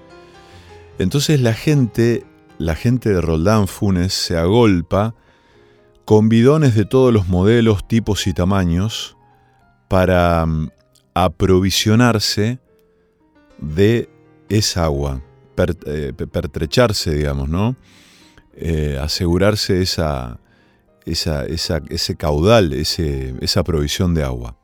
Entonces 0.98 1.42
la 1.42 1.54
gente, 1.54 2.26
la 2.58 2.76
gente 2.76 3.10
de 3.10 3.22
Roldán 3.22 3.68
Funes 3.68 4.14
se 4.14 4.38
agolpa 4.38 5.16
con 6.06 6.30
bidones 6.30 6.76
de 6.76 6.86
todos 6.86 7.12
los 7.14 7.28
modelos, 7.28 7.88
tipos 7.88 8.28
y 8.28 8.34
tamaños 8.34 9.18
para 9.88 10.46
mm, 10.46 10.70
aprovisionarse 11.14 12.60
de 13.58 14.10
esa 14.50 14.86
agua, 14.86 15.22
eh, 15.86 16.14
pertrecharse, 16.14 17.14
digamos, 17.14 17.50
¿no? 17.50 17.76
Eh, 18.56 18.98
asegurarse 19.02 19.82
esa, 19.82 20.40
ese 21.06 22.16
caudal, 22.18 22.74
esa 22.74 23.64
provisión 23.64 24.14
de 24.14 24.24
agua. 24.24 24.58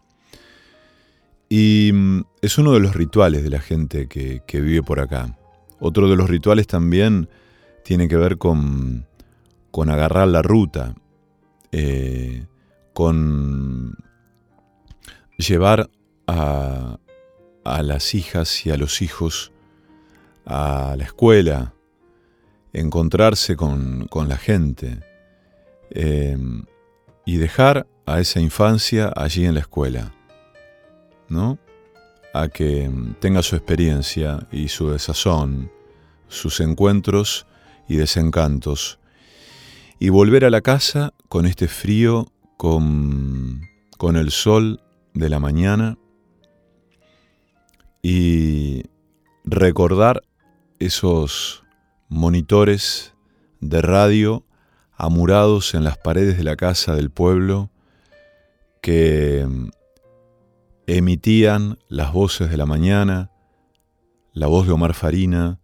Y 1.49 1.91
mm, 1.93 2.21
es 2.41 2.57
uno 2.57 2.71
de 2.73 2.79
los 2.79 2.95
rituales 2.95 3.43
de 3.43 3.49
la 3.49 3.59
gente 3.59 4.07
que, 4.07 4.41
vive 4.61 4.83
por 4.83 4.99
acá. 4.99 5.37
Otro 5.83 6.07
de 6.07 6.15
los 6.15 6.29
rituales 6.29 6.67
también 6.67 7.27
tiene 7.83 8.07
que 8.07 8.15
ver 8.15 8.37
con, 8.37 9.07
con 9.71 9.89
agarrar 9.89 10.27
la 10.27 10.43
ruta, 10.43 10.93
eh, 11.71 12.45
con 12.93 13.97
llevar 15.37 15.89
a, 16.27 16.99
las 17.63 18.13
hijas 18.13 18.63
y 18.67 18.69
a 18.69 18.77
los 18.77 19.01
hijos 19.01 19.51
a 20.45 20.93
la 20.99 21.03
escuela, 21.03 21.73
encontrarse 22.73 23.55
con, 23.55 24.07
la 24.27 24.37
gente 24.37 24.99
eh, 25.89 26.37
y 27.25 27.37
dejar 27.37 27.87
a 28.05 28.19
esa 28.19 28.39
infancia 28.39 29.11
allí 29.15 29.45
en 29.45 29.55
la 29.55 29.61
escuela, 29.61 30.13
¿no? 31.27 31.57
A 32.33 32.47
que 32.47 32.89
tenga 33.19 33.43
su 33.43 33.55
experiencia 33.55 34.47
y 34.51 34.69
su 34.69 34.89
desazón, 34.89 35.71
sus 36.27 36.59
encuentros 36.59 37.45
y 37.87 37.97
desencantos. 37.97 38.99
Y 39.99 40.09
volver 40.09 40.45
a 40.45 40.49
la 40.49 40.61
casa 40.61 41.13
con 41.27 41.45
este 41.45 41.67
frío, 41.67 42.31
con, 42.57 43.61
con 43.97 44.15
el 44.15 44.31
sol 44.31 44.81
de 45.13 45.29
la 45.29 45.39
mañana 45.39 45.97
y 48.01 48.83
recordar 49.43 50.23
esos 50.79 51.63
monitores 52.09 53.13
de 53.59 53.81
radio 53.81 54.45
amurados 54.95 55.73
en 55.73 55.83
las 55.83 55.97
paredes 55.97 56.37
de 56.37 56.43
la 56.43 56.55
casa 56.55 56.95
del 56.95 57.09
pueblo 57.09 57.69
que 58.81 59.47
emitían 60.97 61.79
las 61.87 62.11
voces 62.11 62.49
de 62.49 62.57
la 62.57 62.65
mañana, 62.65 63.31
la 64.33 64.47
voz 64.47 64.67
de 64.67 64.73
Omar 64.73 64.93
Farina, 64.93 65.59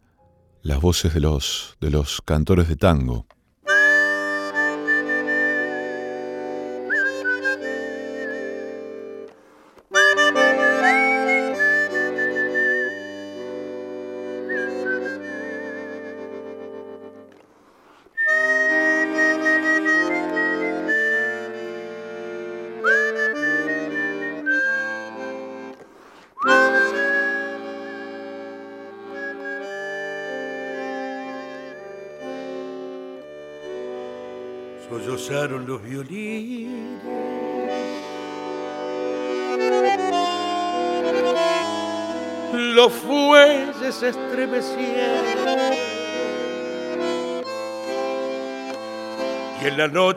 las 0.62 0.80
voces 0.80 1.14
de 1.14 1.20
los, 1.20 1.78
de 1.82 1.90
los 1.90 2.22
cantores 2.22 2.68
de 2.68 2.76
tango. 2.76 3.28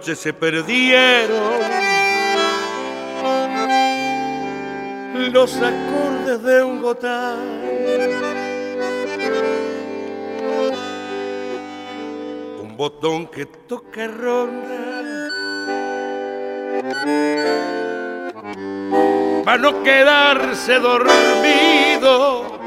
Se 0.03 0.33
perdieron. 0.33 1.61
Los 5.33 5.55
acordes 5.57 6.43
de 6.43 6.63
un 6.65 6.81
gotán. 6.81 7.39
Un 12.63 12.77
botón 12.77 13.27
que 13.27 13.45
toca 13.47 14.07
ronda 14.09 14.81
para 19.45 19.59
no 19.59 19.83
quedarse 19.83 20.79
dormido. 20.79 22.59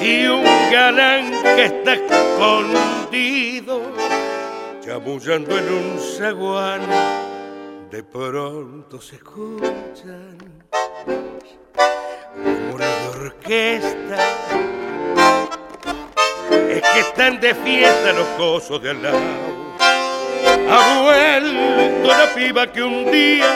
Y 0.00 0.26
un 0.26 0.44
galán 0.72 1.30
que 1.54 1.64
está 1.66 1.94
escondido 1.94 2.82
chamullando 4.84 5.56
en 5.56 5.72
un 5.72 5.98
zaguán. 5.98 6.82
De 7.90 8.02
pronto 8.02 9.00
se 9.00 9.16
escuchan 9.16 10.38
rumores 12.36 12.88
de 13.02 13.08
orquesta. 13.20 14.16
Es 16.68 16.82
que 16.82 17.00
están 17.00 17.40
de 17.40 17.54
fiesta 17.54 18.12
los 18.12 18.26
cosos 18.36 18.82
de 18.82 18.90
al 18.90 19.02
lado. 19.02 19.20
Ha 20.70 21.02
vuelto 21.02 22.08
la 22.08 22.34
piba 22.34 22.72
que 22.72 22.82
un 22.82 23.10
día 23.10 23.46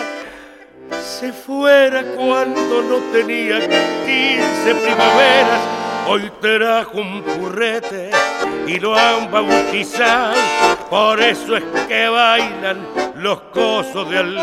se 1.01 1.33
fuera 1.33 2.05
cuando 2.15 2.83
no 2.83 2.99
tenía 3.13 3.59
15 3.61 4.75
primaveras. 4.75 5.61
Hoy 6.09 6.31
trajo 6.41 6.99
un 6.99 7.23
purrete 7.23 8.11
y 8.67 8.79
lo 8.79 8.95
han 8.95 9.31
bautizado, 9.31 10.35
por 10.91 11.21
eso 11.21 11.57
es 11.57 11.65
que 11.89 12.09
bailan 12.09 12.87
los 13.17 13.41
cosos 13.53 14.11
de 14.11 14.19
al 14.19 14.37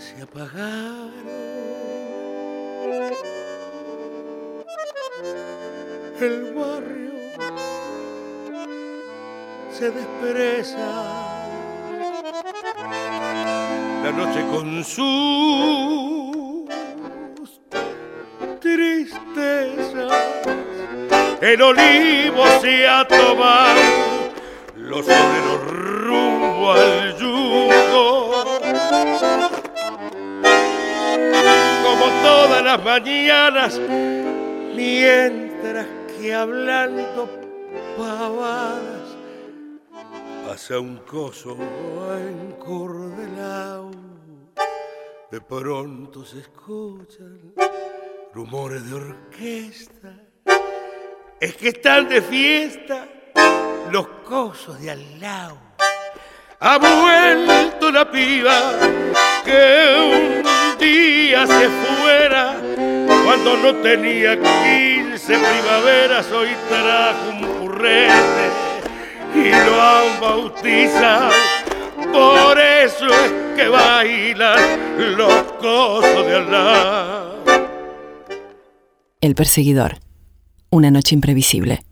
se 0.00 0.22
apagaron. 0.22 1.12
El 6.20 6.54
barrio 6.54 7.13
se 9.78 9.90
despereza. 9.90 10.78
La 14.04 14.12
noche 14.12 14.44
con 14.52 14.84
sus 14.84 15.10
tristezas. 18.60 20.12
El 21.40 21.60
olivo 21.60 22.44
se 22.60 22.86
ha 22.86 23.06
tomado 23.06 23.80
los 24.76 25.00
obreros 25.00 25.66
rumbo 25.66 26.72
al 26.72 27.16
yugo 27.18 28.44
como 31.82 32.06
todas 32.22 32.62
las 32.62 32.84
mañanas, 32.84 33.80
mientras 34.74 35.86
que 36.16 36.32
hablando 36.32 37.28
pavadas 37.98 39.03
pasa 40.54 40.78
un 40.78 40.98
coso 40.98 41.56
encordelado. 42.16 43.90
De 45.28 45.40
pronto 45.40 46.24
se 46.24 46.38
escuchan 46.38 47.52
rumores 48.32 48.88
de 48.88 48.94
orquesta. 48.94 50.14
Es 51.40 51.56
que 51.56 51.70
están 51.70 52.08
de 52.08 52.22
fiesta 52.22 53.08
los 53.90 54.06
cosos 54.24 54.80
de 54.80 54.92
al 54.92 55.20
lado. 55.20 55.58
Ha 56.60 56.78
vuelto 56.78 57.90
la 57.90 58.08
piba 58.08 58.78
que 59.44 59.64
un 59.98 60.78
día 60.78 61.48
se 61.48 61.68
fuera 61.68 62.60
cuando 63.24 63.56
no 63.56 63.74
tenía 63.82 64.36
quince 64.36 65.36
primaveras. 65.36 66.30
Hoy 66.30 66.50
trajo 66.68 67.28
un 67.30 67.42
currete 67.58 68.53
y 69.34 69.50
lo 69.50 69.82
han 69.82 70.20
bautizado. 70.20 71.32
Por 72.12 72.58
eso 72.58 73.06
es 73.08 73.32
que 73.56 73.68
bailan 73.68 75.16
los 75.16 75.42
cosos 75.60 76.26
de 76.26 76.34
al 76.36 76.50
lado. 76.50 77.34
El 79.20 79.34
perseguidor. 79.34 79.98
Una 80.70 80.90
noche 80.90 81.14
imprevisible. 81.14 81.84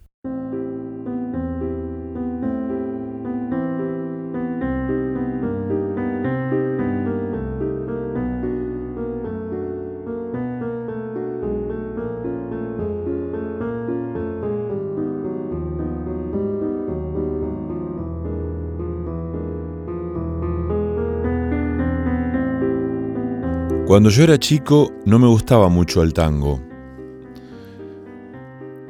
Cuando 23.92 24.08
yo 24.08 24.24
era 24.24 24.38
chico 24.38 24.90
no 25.04 25.18
me 25.18 25.26
gustaba 25.26 25.68
mucho 25.68 26.02
el 26.02 26.14
tango. 26.14 26.62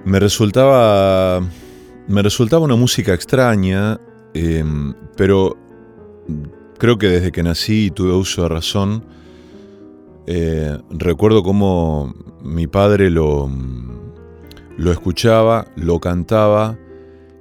Me 0.04 0.20
resultaba. 0.20 1.40
Me 2.06 2.22
resultaba 2.22 2.64
una 2.64 2.76
música 2.76 3.12
extraña, 3.12 3.98
em, 4.32 4.94
pero 5.16 5.56
creo 6.78 6.98
que 6.98 7.08
desde 7.08 7.32
que 7.32 7.42
nací 7.42 7.86
y 7.86 7.90
tuve 7.90 8.12
uso 8.12 8.42
de 8.42 8.48
razón, 8.48 9.04
eh, 10.28 10.78
recuerdo 10.90 11.42
cómo 11.42 12.14
mi 12.40 12.68
padre 12.68 13.10
lo, 13.10 13.50
lo 14.76 14.92
escuchaba, 14.92 15.66
lo 15.74 15.98
cantaba 15.98 16.78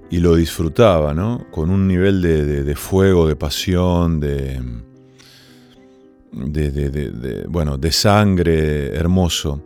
y 0.10 0.17
lo 0.17 0.34
disfrutaba, 0.34 1.13
¿no? 1.13 1.45
Con 1.52 1.69
un 1.69 1.88
nivel 1.88 2.24
de, 2.24 2.63
de 2.63 2.76
fuego, 2.76 3.28
de 3.28 3.36
pasión, 3.36 4.19
de, 4.19 4.60
de, 6.32 7.46
bueno, 7.50 7.78
de 7.78 7.91
sangre 7.91 8.96
hermoso. 8.96 9.62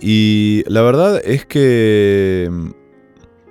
Y 0.00 0.64
la 0.66 0.82
verdad 0.82 1.20
es 1.24 1.46
que 1.46 2.50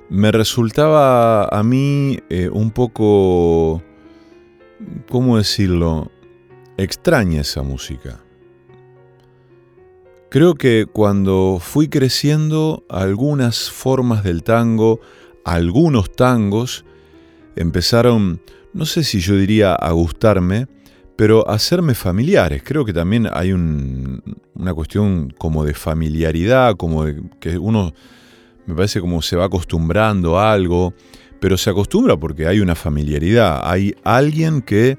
me 0.09 0.31
resultaba 0.31 1.45
a 1.45 1.63
mí 1.63 2.19
eh, 2.29 2.49
un 2.51 2.71
poco, 2.71 3.81
¿cómo 5.09 5.37
decirlo?, 5.37 6.11
extraña 6.77 7.41
esa 7.41 7.61
música. 7.61 8.19
Creo 10.29 10.55
que 10.55 10.87
cuando 10.91 11.59
fui 11.61 11.87
creciendo, 11.87 12.83
algunas 12.89 13.69
formas 13.69 14.23
del 14.23 14.41
tango, 14.41 14.99
algunos 15.45 16.11
tangos, 16.11 16.85
empezaron, 17.55 18.41
no 18.73 18.85
sé 18.85 19.03
si 19.03 19.19
yo 19.19 19.35
diría 19.35 19.75
a 19.75 19.91
gustarme, 19.91 20.67
pero 21.15 21.47
hacerme 21.49 21.95
familiares. 21.95 22.63
Creo 22.63 22.85
que 22.85 22.93
también 22.93 23.27
hay 23.31 23.51
una 23.51 24.73
cuestión 24.73 25.33
como 25.37 25.63
de 25.65 25.73
familiaridad, 25.73 26.75
como 26.75 27.05
de 27.05 27.21
que 27.39 27.57
uno 27.57 27.93
me 28.65 28.75
parece 28.75 29.01
como 29.01 29.21
se 29.21 29.35
va 29.35 29.45
acostumbrando 29.45 30.39
a 30.39 30.53
algo, 30.53 30.93
pero 31.39 31.57
se 31.57 31.69
acostumbra 31.69 32.17
porque 32.17 32.47
hay 32.47 32.59
una 32.59 32.75
familiaridad, 32.75 33.61
hay 33.63 33.95
alguien 34.03 34.61
que 34.61 34.97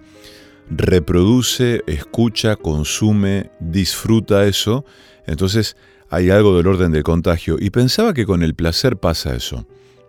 reproduce, 0.70 1.82
escucha, 1.86 2.56
consume, 2.56 3.50
disfruta 3.60 4.44
eso, 4.44 4.84
entonces 5.26 5.76
hay 6.10 6.30
algo 6.30 6.56
del 6.56 6.66
orden 6.66 6.92
del 6.92 7.02
contagio. 7.02 7.56
Y 7.58 7.70
pensaba 7.70 8.14
que 8.14 8.26
con 8.26 8.42
el 8.42 8.54
placer 8.54 8.96
pasa 8.98 9.34
eso. 9.34 9.66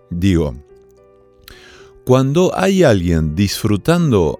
Digo, 0.09 0.55
cuando 2.05 2.51
hay 2.55 2.83
alguien 2.83 3.35
disfrutando 3.35 4.39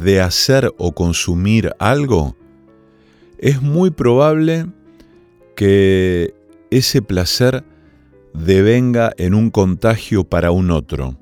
de 0.00 0.20
hacer 0.20 0.72
o 0.78 0.92
consumir 0.92 1.72
algo, 1.78 2.36
es 3.38 3.62
muy 3.62 3.90
probable 3.90 4.66
que 5.56 6.34
ese 6.70 7.02
placer 7.02 7.64
devenga 8.32 9.12
en 9.16 9.34
un 9.34 9.50
contagio 9.50 10.24
para 10.24 10.50
un 10.50 10.70
otro. 10.70 11.16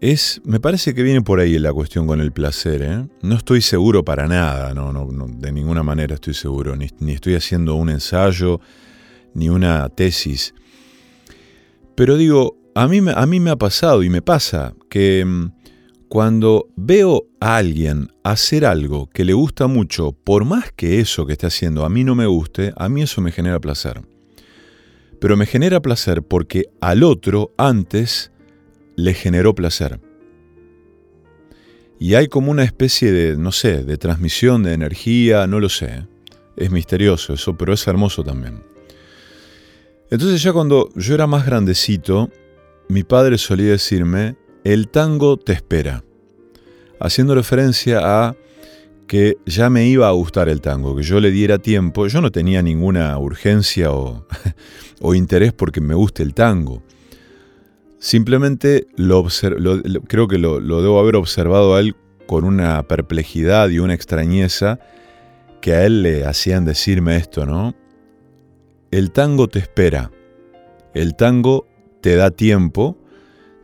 Es, 0.00 0.40
me 0.44 0.58
parece 0.58 0.94
que 0.94 1.02
viene 1.02 1.22
por 1.22 1.38
ahí 1.38 1.58
la 1.58 1.72
cuestión 1.72 2.06
con 2.06 2.20
el 2.20 2.32
placer. 2.32 2.82
¿eh? 2.82 3.06
No 3.20 3.36
estoy 3.36 3.60
seguro 3.60 4.04
para 4.04 4.26
nada, 4.26 4.74
no, 4.74 4.92
no, 4.92 5.06
de 5.28 5.52
ninguna 5.52 5.82
manera 5.82 6.14
estoy 6.14 6.34
seguro, 6.34 6.74
ni, 6.74 6.88
ni 6.98 7.12
estoy 7.12 7.34
haciendo 7.34 7.76
un 7.76 7.90
ensayo, 7.90 8.60
ni 9.34 9.48
una 9.48 9.88
tesis. 9.90 10.54
Pero 11.94 12.16
digo, 12.16 12.56
a 12.74 12.88
mí, 12.88 13.00
a 13.14 13.26
mí 13.26 13.38
me 13.38 13.50
ha 13.50 13.56
pasado 13.56 14.02
y 14.02 14.10
me 14.10 14.22
pasa 14.22 14.74
que 14.88 15.24
mm, 15.24 15.61
cuando 16.12 16.68
veo 16.76 17.24
a 17.40 17.56
alguien 17.56 18.12
hacer 18.22 18.66
algo 18.66 19.08
que 19.08 19.24
le 19.24 19.32
gusta 19.32 19.66
mucho, 19.66 20.12
por 20.12 20.44
más 20.44 20.70
que 20.70 21.00
eso 21.00 21.24
que 21.24 21.32
esté 21.32 21.46
haciendo 21.46 21.86
a 21.86 21.88
mí 21.88 22.04
no 22.04 22.14
me 22.14 22.26
guste, 22.26 22.74
a 22.76 22.90
mí 22.90 23.00
eso 23.00 23.22
me 23.22 23.32
genera 23.32 23.58
placer. 23.60 24.02
Pero 25.18 25.38
me 25.38 25.46
genera 25.46 25.80
placer 25.80 26.22
porque 26.22 26.66
al 26.82 27.02
otro 27.02 27.54
antes 27.56 28.30
le 28.94 29.14
generó 29.14 29.54
placer. 29.54 30.02
Y 31.98 32.12
hay 32.12 32.28
como 32.28 32.50
una 32.50 32.64
especie 32.64 33.10
de, 33.10 33.38
no 33.38 33.50
sé, 33.50 33.82
de 33.82 33.96
transmisión 33.96 34.64
de 34.64 34.74
energía, 34.74 35.46
no 35.46 35.60
lo 35.60 35.70
sé. 35.70 36.06
Es 36.58 36.70
misterioso 36.70 37.32
eso, 37.32 37.56
pero 37.56 37.72
es 37.72 37.86
hermoso 37.86 38.22
también. 38.22 38.62
Entonces 40.10 40.42
ya 40.42 40.52
cuando 40.52 40.90
yo 40.94 41.14
era 41.14 41.26
más 41.26 41.46
grandecito, 41.46 42.28
mi 42.90 43.02
padre 43.02 43.38
solía 43.38 43.70
decirme, 43.70 44.36
el 44.64 44.88
tango 44.88 45.36
te 45.36 45.52
espera, 45.52 46.04
haciendo 47.00 47.34
referencia 47.34 48.00
a 48.02 48.36
que 49.06 49.36
ya 49.44 49.68
me 49.68 49.86
iba 49.86 50.08
a 50.08 50.12
gustar 50.12 50.48
el 50.48 50.60
tango, 50.60 50.96
que 50.96 51.02
yo 51.02 51.20
le 51.20 51.30
diera 51.30 51.58
tiempo, 51.58 52.06
yo 52.06 52.20
no 52.20 52.30
tenía 52.30 52.62
ninguna 52.62 53.18
urgencia 53.18 53.90
o, 53.92 54.24
interés 55.14 55.52
porque 55.52 55.80
me 55.80 55.94
guste 55.94 56.22
el 56.22 56.34
tango. 56.34 56.82
Simplemente 57.98 58.86
lo, 58.96 59.26
creo 60.08 60.28
que 60.28 60.38
lo, 60.38 60.60
lo 60.60 60.82
debo 60.82 60.98
haber 60.98 61.16
observado 61.16 61.74
a 61.74 61.80
él 61.80 61.94
con 62.26 62.44
una 62.44 62.82
perplejidad 62.84 63.68
y 63.68 63.80
una 63.80 63.94
extrañeza 63.94 64.78
que 65.60 65.74
a 65.74 65.84
él 65.84 66.02
le 66.02 66.24
hacían 66.24 66.64
decirme 66.64 67.16
esto, 67.16 67.46
¿no? 67.46 67.74
El 68.90 69.12
tango 69.12 69.48
te 69.48 69.58
espera, 69.58 70.10
el 70.94 71.14
tango 71.16 71.66
te 72.00 72.16
da 72.16 72.30
tiempo 72.30 72.96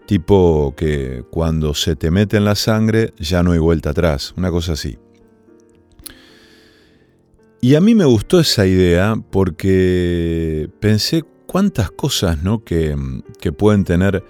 tipo 0.08 0.72
que 0.74 1.22
cuando 1.30 1.74
se 1.74 1.94
te 1.94 2.10
mete 2.10 2.38
en 2.38 2.46
la 2.46 2.54
sangre 2.54 3.12
ya 3.18 3.42
no 3.42 3.52
hay 3.52 3.58
vuelta 3.58 3.90
atrás, 3.90 4.32
una 4.38 4.50
cosa 4.50 4.72
así. 4.72 4.96
Y 7.60 7.74
a 7.74 7.82
mí 7.82 7.94
me 7.94 8.06
gustó 8.06 8.40
esa 8.40 8.66
idea 8.66 9.16
porque 9.30 10.70
pensé 10.80 11.24
cuántas 11.46 11.90
cosas 11.90 12.42
¿no? 12.42 12.64
que, 12.64 12.96
pueden 13.58 13.84
tener 13.84 14.24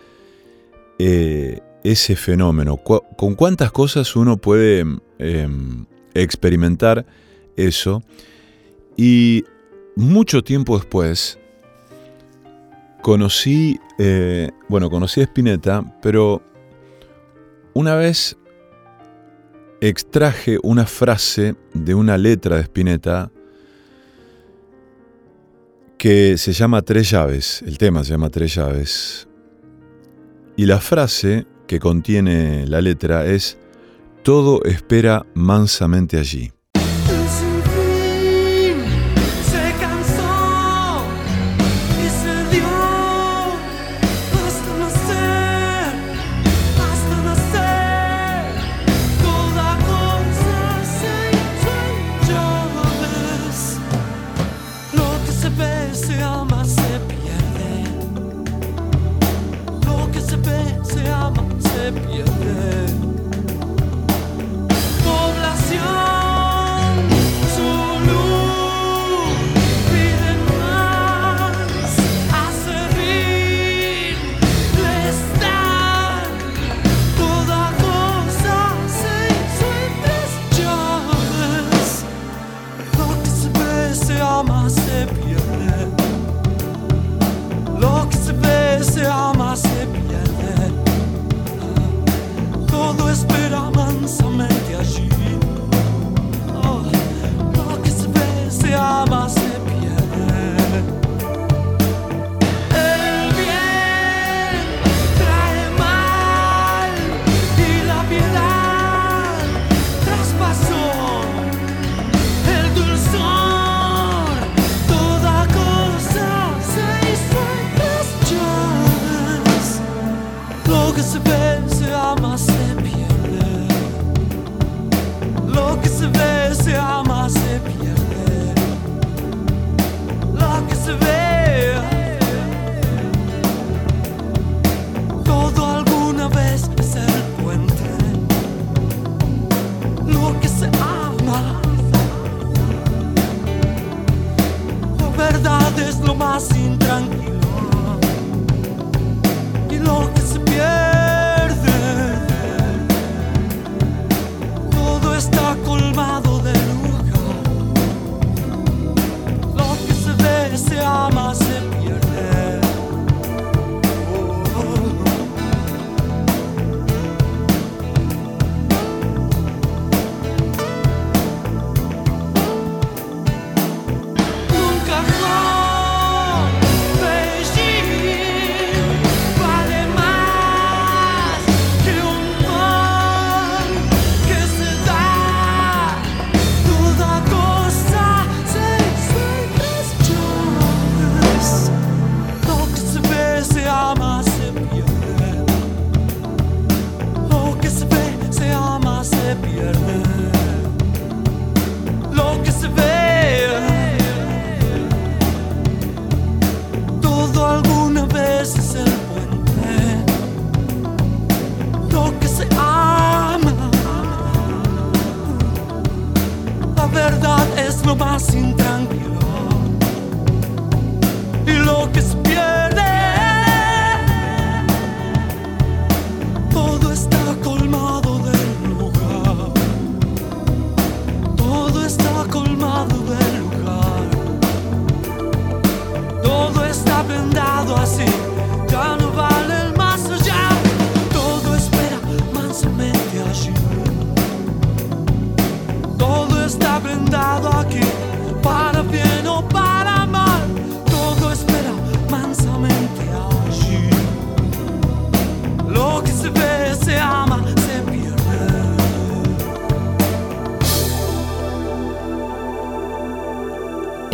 eh, 0.99 1.61
ese 1.85 2.17
fenómeno, 2.17 2.79
con 2.79 3.37
cuántas 3.37 3.71
cosas 3.71 4.17
uno 4.17 4.37
puede 4.37 4.85
em, 5.21 5.87
experimentar 6.13 7.07
eso. 7.57 8.03
Y 8.97 9.45
mucho 9.95 10.43
tiempo 10.43 10.77
después, 10.77 11.39
conocí, 13.03 13.79
eh, 13.99 14.51
bueno, 14.69 14.91
conocí 14.91 15.21
a 15.21 15.25
Spinetta, 15.25 15.99
pero 16.03 16.43
una 17.75 17.95
vez 17.95 18.37
extraje 19.81 20.59
una 20.63 20.87
frase 20.87 21.55
de 21.75 21.95
una 21.95 22.19
letra 22.19 22.57
de 22.57 22.63
Spinetta 22.63 23.31
que 25.97 26.37
se 26.39 26.53
llama 26.53 26.83
Tres 26.83 27.11
llaves, 27.11 27.63
el 27.63 27.79
tema 27.79 28.05
se 28.05 28.11
llama 28.11 28.31
Tres 28.31 28.55
llaves, 28.55 29.29
y 30.57 30.67
la 30.67 30.79
frase 30.79 31.47
que 31.67 31.79
contiene 31.79 32.67
la 32.67 32.81
letra 32.81 33.27
es 33.27 33.59
Todo 34.23 34.63
espera 34.65 35.25
mansamente 35.35 36.19
allí. 36.19 36.53
Se 61.89 61.93
pierde. 61.93 62.88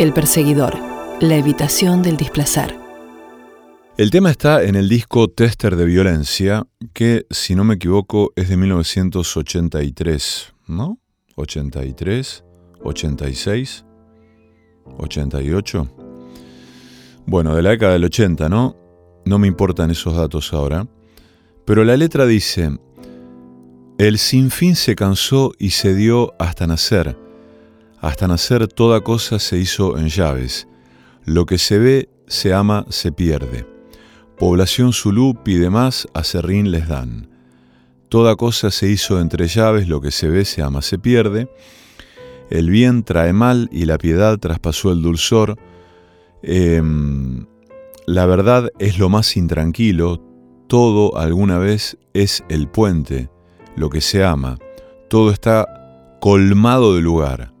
El 0.05 0.13
perseguidor. 0.13 0.77
La 1.19 1.35
evitación 1.35 2.03
del 2.03 2.15
displacer. 2.15 2.77
El 3.97 4.11
tema 4.11 4.29
está 4.29 4.63
en 4.63 4.75
el 4.75 4.87
disco 4.87 5.29
Tester 5.29 5.75
de 5.75 5.83
Violencia, 5.83 6.67
que 6.93 7.25
si 7.31 7.55
no 7.55 7.63
me 7.63 7.73
equivoco 7.73 8.31
es 8.35 8.47
de 8.49 8.55
1983, 8.55 10.53
¿no? 10.67 10.99
83, 11.37 12.43
86, 12.83 13.85
88. 14.99 15.89
Bueno, 17.25 17.55
de 17.55 17.63
la 17.63 17.71
década 17.71 17.93
del 17.93 18.05
80, 18.05 18.47
¿no? 18.47 18.75
No 19.25 19.39
me 19.39 19.47
importan 19.47 19.89
esos 19.89 20.15
datos 20.15 20.53
ahora. 20.53 20.87
Pero 21.65 21.83
la 21.83 21.97
letra 21.97 22.27
dice, 22.27 22.77
el 23.97 24.19
sinfín 24.19 24.75
se 24.75 24.93
cansó 24.95 25.51
y 25.57 25.71
se 25.71 25.95
dio 25.95 26.35
hasta 26.37 26.67
nacer. 26.67 27.24
Hasta 28.05 28.27
nacer 28.27 28.67
toda 28.67 29.01
cosa 29.01 29.39
se 29.39 29.57
hizo 29.57 29.97
en 29.97 30.09
llaves. 30.09 30.67
Lo 31.25 31.47
que 31.47 31.57
se 31.57 31.79
ve, 31.79 32.07
se 32.27 32.53
ama, 32.53 32.85
se 32.89 33.11
pierde. 33.11 33.65
Población 34.37 34.93
zulú 34.93 35.33
pide 35.43 35.71
más, 35.71 36.07
a 36.13 36.23
serrín 36.23 36.69
les 36.69 36.87
dan. 36.87 37.27
Toda 38.07 38.35
cosa 38.35 38.69
se 38.69 38.91
hizo 38.91 39.19
entre 39.19 39.47
llaves, 39.47 39.87
lo 39.87 40.01
que 40.01 40.11
se 40.11 40.29
ve, 40.29 40.45
se 40.45 40.61
ama, 40.61 40.83
se 40.83 40.99
pierde. 40.99 41.49
El 42.51 42.69
bien 42.69 43.01
trae 43.03 43.33
mal 43.33 43.69
y 43.71 43.85
la 43.85 43.97
piedad 43.97 44.37
traspasó 44.37 44.91
el 44.91 45.01
dulzor. 45.01 45.57
Em, 46.43 47.47
la 48.05 48.27
verdad 48.27 48.69
es 48.77 48.99
lo 48.99 49.09
más 49.09 49.35
intranquilo, 49.35 50.21
todo 50.67 51.17
alguna 51.17 51.57
vez 51.57 51.97
es 52.13 52.43
el 52.49 52.67
puente, 52.67 53.31
lo 53.75 53.89
que 53.89 54.01
se 54.01 54.23
ama. 54.23 54.59
Todo 55.09 55.31
está 55.31 56.19
colmado 56.21 56.93
de 56.93 57.01
lugar. 57.01 57.54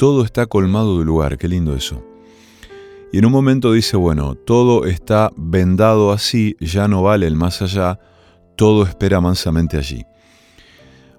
Todo 0.00 0.24
está 0.24 0.46
colmado 0.46 0.98
de 0.98 1.04
lugar, 1.04 1.36
qué 1.36 1.46
lindo 1.46 1.76
eso. 1.76 2.02
Y 3.12 3.18
en 3.18 3.26
un 3.26 3.32
momento 3.32 3.70
dice, 3.70 3.98
bueno, 3.98 4.34
todo 4.34 4.86
está 4.86 5.30
vendado 5.36 6.10
así, 6.10 6.56
ya 6.58 6.88
no 6.88 7.02
vale 7.02 7.26
el 7.26 7.36
más 7.36 7.60
allá, 7.60 8.00
todo 8.56 8.84
espera 8.84 9.20
mansamente 9.20 9.76
allí. 9.76 10.06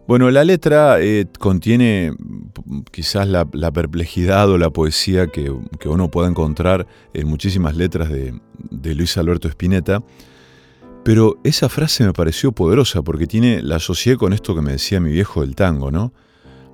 Bueno, 0.08 0.32
la 0.32 0.44
letra 0.44 1.00
eh, 1.00 1.28
contiene 1.38 2.14
quizás 2.90 3.28
la, 3.28 3.46
perplejidad 3.72 4.50
o 4.50 4.58
la 4.58 4.72
poesía 4.72 5.28
que, 5.28 5.56
que 5.80 5.88
uno 5.88 6.10
puede 6.10 6.30
encontrar 6.30 6.88
en 7.14 7.28
muchísimas 7.28 7.76
letras 7.76 8.10
de, 8.10 8.34
de 8.72 8.96
Luis 8.96 9.16
Alberto 9.16 9.48
Spinetta, 9.48 10.02
pero 11.06 11.38
esa 11.44 11.70
frase 11.70 12.04
me 12.04 12.14
pareció 12.14 12.52
poderosa 12.52 13.04
porque 13.04 13.28
tiene, 13.28 13.62
la 13.62 13.76
asocié 13.76 14.18
con 14.18 14.34
esto 14.34 14.56
que 14.56 14.62
me 14.64 14.72
decía 14.72 15.00
mi 15.00 15.12
viejo 15.12 15.42
del 15.42 15.54
tango, 15.54 15.92
¿no? 15.92 16.14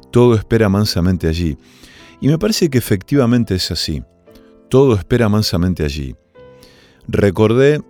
Todo 0.10 0.36
espera 0.36 0.70
mansamente 0.70 1.28
allí. 1.28 1.58
Y 2.20 2.28
me 2.28 2.38
parece 2.38 2.70
que 2.70 2.78
efectivamente 2.78 3.56
es 3.56 3.72
así. 3.72 4.04
Todo 4.70 4.96
espera 4.96 5.30
mansamente 5.30 5.84
allí. 5.84 6.16
Recordé 7.08 7.82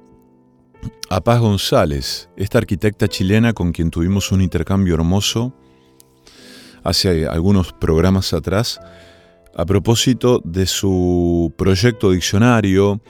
a 1.10 1.22
Paz 1.22 1.40
González, 1.40 2.30
esta 2.36 2.58
arquitecta 2.58 3.08
chilena 3.08 3.54
con 3.54 3.72
quien 3.72 3.90
tuvimos 3.90 4.32
un 4.32 4.42
intercambio 4.42 4.94
hermoso 4.96 5.54
hace 6.84 7.28
algunos 7.28 7.74
programas 7.74 8.34
atrás, 8.34 8.80
a 9.56 9.66
propósito 9.66 10.42
de 10.46 10.66
su 10.66 11.54
proyecto 11.58 12.12
diccionario, 12.12 13.02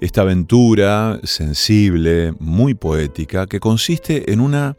esta 0.00 0.22
aventura 0.22 1.20
sensible, 1.24 2.32
muy 2.40 2.74
poética, 2.74 3.46
que 3.46 3.60
consiste 3.60 4.32
en 4.32 4.40
una, 4.40 4.76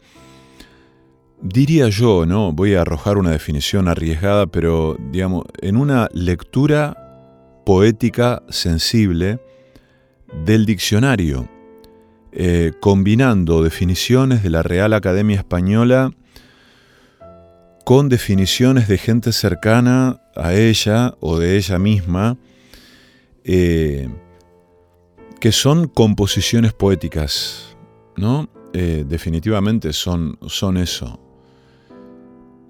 diría 1.42 1.90
yo, 1.90 2.26
¿no? 2.26 2.52
Voy 2.52 2.76
a 2.76 2.82
arrojar 2.82 3.18
una 3.18 3.32
definición 3.32 3.88
arriesgada, 3.88 4.48
pero 4.48 4.98
digamos, 5.12 5.46
en 5.62 5.78
una 5.78 6.10
lectura 6.14 7.62
poética 7.66 8.44
sensible 8.50 9.40
del 10.46 10.66
diccionario, 10.66 11.50
eh, 12.32 12.72
combinando 12.80 13.64
definiciones 13.64 14.44
de 14.44 14.50
la 14.50 14.64
Real 14.64 14.94
Academia 14.94 15.38
Española 15.38 16.12
con 17.84 18.10
definiciones 18.10 18.88
de 18.88 18.98
gente 18.98 19.32
cercana 19.32 20.22
a 20.36 20.54
ella 20.54 21.16
o 21.20 21.38
de 21.38 21.58
ella 21.58 21.78
misma, 21.80 22.38
eh, 23.44 24.08
que 25.40 25.52
son 25.52 25.88
composiciones 25.88 26.74
poéticas, 26.74 27.76
¿no? 28.16 28.48
Eh, 28.74 29.04
definitivamente 29.06 29.92
son, 29.92 30.38
son 30.48 30.78
eso. 30.78 31.20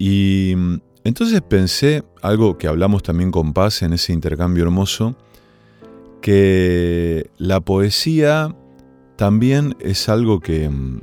Y 0.04 0.56
mm, 0.56 0.80
entonces 1.04 1.40
pensé, 1.42 2.02
algo 2.22 2.58
que 2.58 2.66
hablamos 2.66 3.04
también 3.04 3.30
con 3.30 3.52
Paz 3.52 3.82
en 3.82 3.92
ese 3.92 4.12
intercambio 4.12 4.64
hermoso, 4.64 5.14
que 6.20 7.30
la 7.38 7.60
poesía 7.60 8.52
también 9.14 9.76
es 9.78 10.08
algo 10.08 10.40
que 10.40 10.68
mm, 10.68 11.02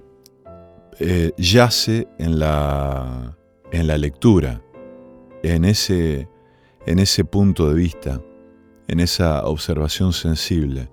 eh, 1.00 1.32
yace 1.38 2.10
en 2.18 2.40
la, 2.40 3.38
en 3.72 3.88
la 3.88 3.98
lectura, 3.98 4.62
en 5.44 5.64
ese, 5.64 6.28
en 6.86 7.00
ese 7.00 7.24
punto 7.24 7.70
de 7.70 7.76
vista, 7.76 8.22
en 8.90 9.00
esa 9.00 9.46
observación 9.46 10.12
sensible, 10.12 10.90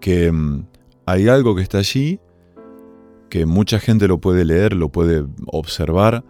que 0.00 0.32
mm, 0.32 0.66
hay 1.04 1.28
algo 1.28 1.54
que 1.54 1.60
está 1.60 1.76
allí, 1.76 2.20
que 3.28 3.44
mucha 3.44 3.80
gente 3.80 4.08
lo 4.08 4.16
puede 4.16 4.46
leer, 4.46 4.72
lo 4.72 4.88
puede 4.88 5.26
observar 5.44 6.24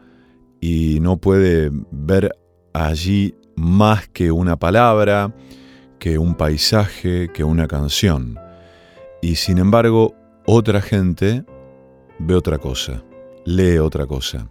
y 0.61 0.99
no 1.01 1.18
puede 1.18 1.71
ver 1.90 2.33
allí 2.73 3.35
más 3.57 4.09
que 4.09 4.31
una 4.31 4.57
palabra, 4.57 5.35
que 5.99 6.18
un 6.18 6.35
paisaje, 6.35 7.29
que 7.33 7.44
una 7.44 7.66
canción. 7.66 8.38
Y 9.21 9.37
sin 9.37 9.59
embargo, 9.59 10.14
otra 10.47 10.81
gente 10.81 11.44
ve 12.18 12.35
otra 12.35 12.59
cosa, 12.59 13.03
lee 13.44 13.79
otra 13.79 14.07
cosa. 14.07 14.49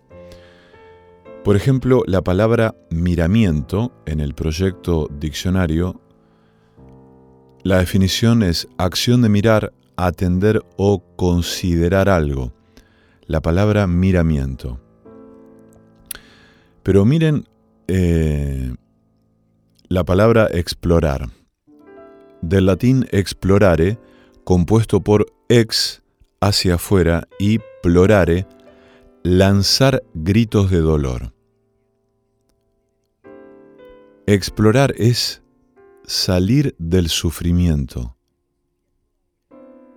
Por 1.43 1.55
ejemplo, 1.55 2.03
la 2.05 2.21
palabra 2.21 2.75
miramiento 2.89 3.93
en 4.05 4.19
el 4.19 4.33
proyecto 4.33 5.09
diccionario, 5.09 6.01
la 7.63 7.77
definición 7.77 8.43
es 8.43 8.67
acción 8.77 9.21
de 9.21 9.29
mirar, 9.29 9.73
atender 9.95 10.61
o 10.77 11.03
considerar 11.15 12.09
algo. 12.09 12.53
La 13.25 13.41
palabra 13.41 13.87
miramiento. 13.87 14.79
Pero 16.87 17.03
miren 17.03 17.49
eh, 17.89 18.73
la 19.89 20.05
palabra 20.05 20.47
explorar. 20.49 21.27
Del 22.41 22.65
latín 22.65 23.05
explorare, 23.11 23.99
compuesto 24.45 25.01
por 25.01 25.25
ex 25.49 26.01
hacia 26.39 26.75
afuera 26.75 27.27
y 27.39 27.59
plorare, 27.83 28.47
lanzar 29.21 30.01
gritos 30.13 30.71
de 30.71 30.77
dolor. 30.77 31.33
Explorar 34.25 34.93
es 34.97 35.41
salir 36.05 36.73
del 36.79 37.09
sufrimiento. 37.09 38.15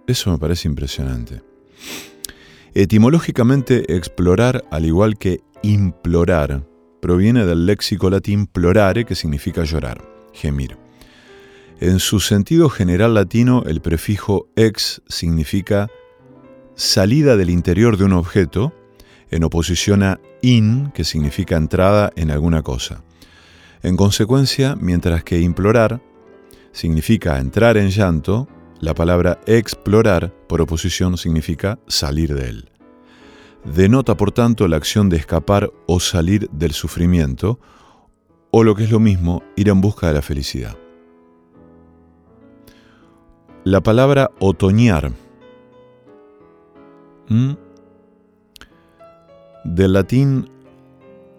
Eso 0.09 0.33
me 0.33 0.39
parece 0.39 0.67
impresionante. 0.67 1.41
Etimológicamente, 2.75 3.95
explorar, 3.95 4.65
al 4.73 4.87
igual 4.87 5.19
que 5.19 5.41
implorar, 5.63 6.69
proviene 7.01 7.45
del 7.47 7.67
léxico 7.67 8.11
latín 8.11 8.47
plorare, 8.47 9.05
que 9.05 9.15
significa 9.15 9.65
llorar, 9.65 10.03
gemir. 10.33 10.77
En 11.81 11.99
su 11.99 12.21
sentido 12.21 12.69
general 12.69 13.15
latino, 13.15 13.63
el 13.67 13.81
prefijo 13.81 14.49
ex 14.55 15.01
significa 15.09 15.89
salida 16.75 17.37
del 17.37 17.51
interior 17.51 17.97
de 17.97 18.05
un 18.05 18.13
objeto, 18.13 18.75
en 19.31 19.45
oposición 19.45 20.03
a 20.03 20.21
in, 20.43 20.91
que 20.93 21.05
significa 21.05 21.57
entrada 21.57 22.13
en 22.17 22.31
alguna 22.31 22.63
cosa. 22.63 23.03
En 23.83 23.97
consecuencia, 23.97 24.77
mientras 24.77 25.25
que 25.25 25.41
implorar 25.41 26.03
significa 26.73 27.39
entrar 27.39 27.77
en 27.77 27.91
llanto, 27.91 28.49
la 28.81 28.95
palabra 28.95 29.41
explorar, 29.47 30.33
por 30.49 30.61
oposición, 30.61 31.17
significa 31.17 31.79
salir 31.87 32.35
de 32.35 32.49
él. 32.49 32.70
Denota, 33.65 34.17
por 34.17 34.33
tanto, 34.33 34.67
la 34.69 34.77
acción 34.77 35.09
de 35.09 35.17
escapar 35.17 35.71
o 35.87 36.01
salir 36.01 36.49
del 36.51 36.73
sufrimiento, 36.73 37.59
o 38.51 38.65
lo 38.65 38.75
que 38.75 38.85
es 38.85 38.91
lo 38.91 39.01
mismo, 39.01 39.43
ir 39.57 39.69
en 39.69 39.81
busca 39.81 40.09
de 40.09 40.15
la 40.15 40.23
felicidad. 40.23 40.77
La 43.65 43.83
palabra 43.83 44.31
otoñar, 44.41 45.13
del 49.65 49.93
latín 49.93 50.51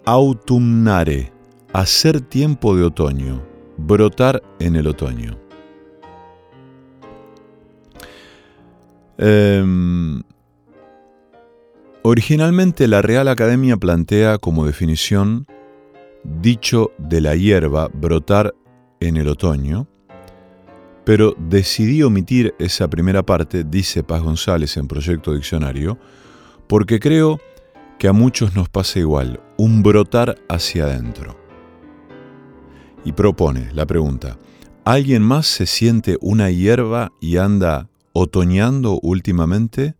autumnare, 0.04 1.32
hacer 1.72 2.20
tiempo 2.20 2.76
de 2.76 2.84
otoño, 2.84 3.42
brotar 3.76 4.42
en 4.58 4.76
el 4.76 4.86
otoño. 4.86 5.36
Em, 9.18 10.22
originalmente 12.02 12.88
la 12.88 13.02
Real 13.02 13.28
Academia 13.28 13.76
plantea 13.76 14.38
como 14.38 14.66
definición 14.66 15.46
dicho 16.24 16.92
de 16.98 17.20
la 17.20 17.36
hierba 17.36 17.88
brotar 17.92 18.54
en 19.00 19.16
el 19.16 19.28
otoño, 19.28 19.86
pero 21.04 21.34
decidí 21.38 22.02
omitir 22.02 22.54
esa 22.58 22.88
primera 22.88 23.24
parte, 23.24 23.64
dice 23.64 24.02
Paz 24.02 24.22
González 24.22 24.76
en 24.76 24.86
Proyecto 24.86 25.34
Diccionario, 25.34 25.98
porque 26.68 27.00
creo 27.00 27.40
que 27.98 28.08
a 28.08 28.12
muchos 28.12 28.54
nos 28.54 28.68
pasa 28.68 28.98
igual, 28.98 29.40
un 29.56 29.82
brotar 29.82 30.36
hacia 30.48 30.84
adentro. 30.84 31.36
Y 33.04 33.12
propone 33.12 33.72
la 33.72 33.86
pregunta, 33.86 34.38
¿alguien 34.84 35.22
más 35.22 35.46
se 35.46 35.66
siente 35.66 36.18
una 36.20 36.50
hierba 36.50 37.12
y 37.20 37.36
anda 37.36 37.88
otoñando 38.12 39.00
últimamente 39.02 39.94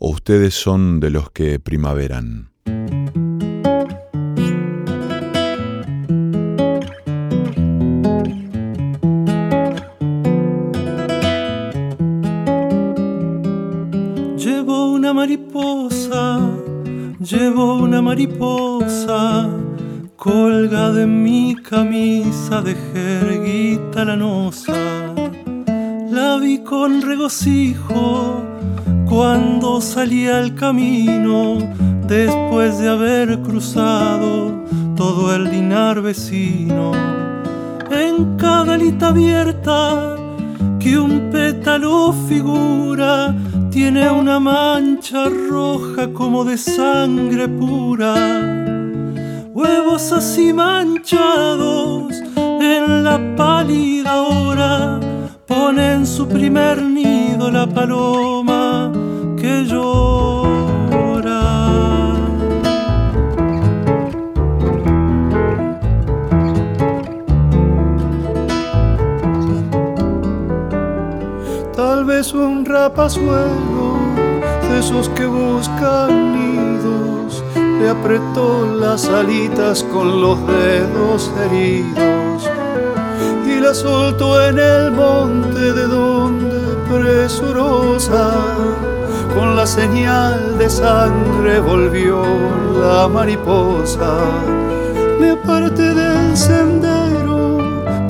o 0.00 0.10
ustedes 0.10 0.54
son 0.54 0.98
de 0.98 1.10
los 1.10 1.30
que 1.30 1.60
primaveran? 1.60 2.50
Llevo 14.36 14.92
una 14.92 15.12
mariposa, 15.12 16.40
llevo 17.20 17.74
una 17.74 18.00
mariposa 18.00 19.50
colga 20.16 20.92
de 20.92 21.06
mi 21.06 21.56
camisa 21.56 22.62
de 22.62 22.74
jerguita 22.74 24.06
lanosa. 24.06 24.72
La 26.10 26.38
vi 26.38 26.58
con 26.64 27.02
regocijo 27.02 28.49
cuando 29.10 29.80
salí 29.80 30.28
al 30.28 30.54
camino 30.54 31.58
después 32.06 32.78
de 32.78 32.88
haber 32.88 33.40
cruzado 33.40 34.64
todo 34.96 35.34
el 35.34 35.50
dinar 35.50 36.00
vecino. 36.00 36.92
En 37.90 38.36
cada 38.36 38.74
alita 38.74 39.08
abierta 39.08 40.16
que 40.78 40.96
un 40.96 41.28
pétalo 41.30 42.14
figura 42.28 43.34
tiene 43.70 44.08
una 44.08 44.38
mancha 44.38 45.28
roja 45.28 46.12
como 46.12 46.44
de 46.44 46.56
sangre 46.56 47.48
pura 47.48 48.14
huevos 49.52 50.12
así 50.12 50.52
manchados 50.52 52.14
en 52.36 53.04
la 53.04 53.18
pálida 53.36 54.22
hora, 54.22 55.00
ponen 55.46 56.06
su 56.06 56.26
primer 56.28 56.80
nido 56.82 57.50
la 57.50 57.66
paloma 57.66 58.69
que 59.40 59.64
llora. 59.64 61.40
Tal 71.74 72.04
vez 72.04 72.34
un 72.34 72.66
rapazuelo 72.66 73.98
de 74.68 74.78
esos 74.78 75.08
que 75.10 75.24
buscan 75.24 76.10
nidos, 76.34 77.42
le 77.54 77.88
apretó 77.88 78.66
las 78.78 79.08
alitas 79.08 79.82
con 79.84 80.20
los 80.20 80.38
dedos 80.46 81.32
heridos 81.42 82.50
y 83.46 83.58
la 83.58 83.72
soltó 83.72 84.46
en 84.46 84.58
el 84.58 84.90
monte 84.90 85.72
de 85.72 85.86
donde 85.86 86.60
presurosa 86.90 88.34
con 89.34 89.56
la 89.56 89.66
señal 89.66 90.58
de 90.58 90.68
sangre 90.68 91.60
volvió 91.60 92.22
la 92.82 93.08
mariposa. 93.08 94.18
Me 95.20 95.30
aparté 95.30 95.94
del 95.94 96.36
sendero 96.36 97.58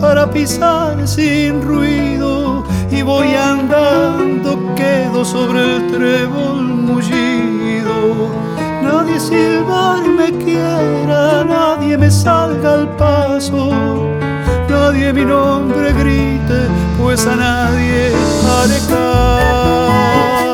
para 0.00 0.30
pisar 0.30 1.06
sin 1.06 1.62
ruido 1.62 2.64
y 2.90 3.02
voy 3.02 3.34
andando, 3.34 4.74
quedo 4.74 5.24
sobre 5.24 5.76
el 5.76 5.90
trébol 5.90 6.62
mullido. 6.62 8.30
Nadie 8.82 9.20
silbar 9.20 10.02
me 10.08 10.32
quiera, 10.44 11.44
nadie 11.44 11.96
me 11.98 12.10
salga 12.10 12.74
al 12.74 12.88
paso, 12.96 14.06
nadie 14.68 15.12
mi 15.12 15.24
nombre 15.24 15.92
grite, 15.92 16.68
pues 16.98 17.26
a 17.26 17.36
nadie 17.36 18.12
haré 18.46 18.78
caso. 18.88 20.49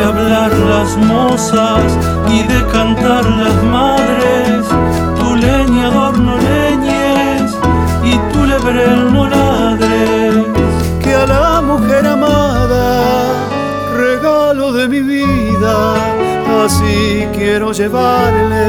De 0.00 0.06
hablar 0.06 0.50
las 0.56 0.96
mozas 0.96 1.84
y 2.32 2.42
de 2.42 2.60
cantar 2.72 3.24
las 3.42 3.56
madres, 3.64 4.64
tu 5.18 5.36
leñador 5.36 6.18
no 6.18 6.36
leñes 6.38 7.52
y 8.10 8.12
tu 8.32 8.46
lebrel 8.46 9.12
no 9.12 9.28
ladres. 9.28 10.36
que 11.02 11.14
a 11.14 11.26
la 11.26 11.60
mujer 11.60 12.06
amada, 12.06 12.84
regalo 13.94 14.72
de 14.72 14.88
mi 14.88 15.00
vida, 15.00 15.74
así 16.64 17.26
quiero 17.34 17.72
llevarle 17.72 18.64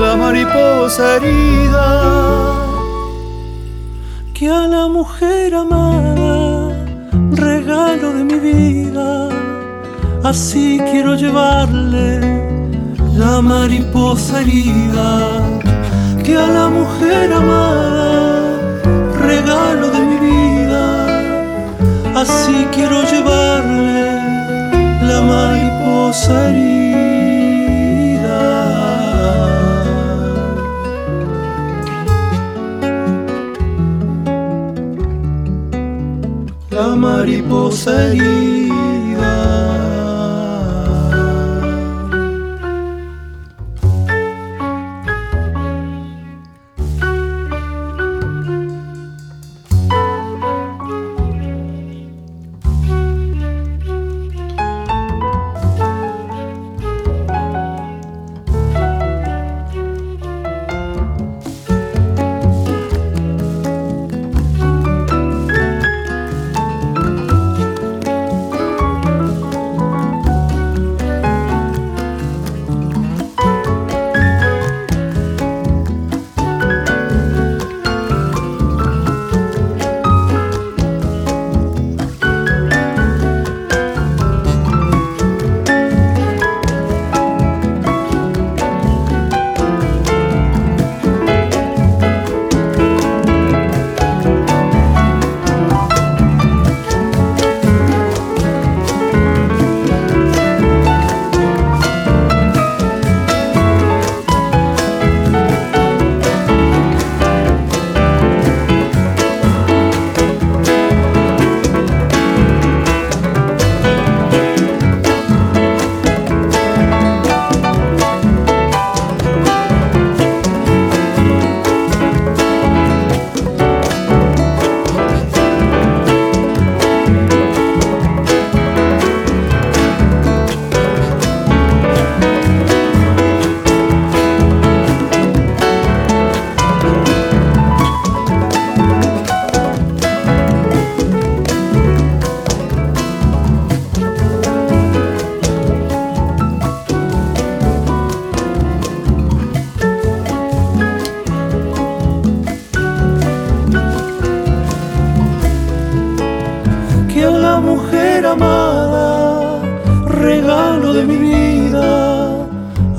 la 0.00 0.14
mariposa 0.16 1.16
herida. 1.16 1.88
que 4.32 4.48
a 4.48 4.66
la 4.68 4.86
mujer 4.88 5.54
amada, 5.54 6.70
regalo 7.32 8.12
de 8.12 8.22
mi 8.30 8.38
vida, 8.38 9.33
así 10.24 10.80
quiero 10.90 11.14
llevarle 11.14 12.20
la 13.14 13.40
mariposa 13.42 14.40
herida, 14.40 15.60
que 16.24 16.34
a 16.36 16.46
la 16.46 16.68
mujer 16.68 17.32
amada, 17.32 18.58
regalo 19.20 19.90
de 19.90 20.00
mi 20.00 20.18
vida, 20.30 20.84
así 22.16 22.66
quiero 22.72 23.02
llevarle 23.02 24.18
la 25.02 25.20
mariposa 25.20 26.48
herida. 26.48 26.74
la 36.70 36.96
mariposa 36.96 38.06
herida. 38.08 38.63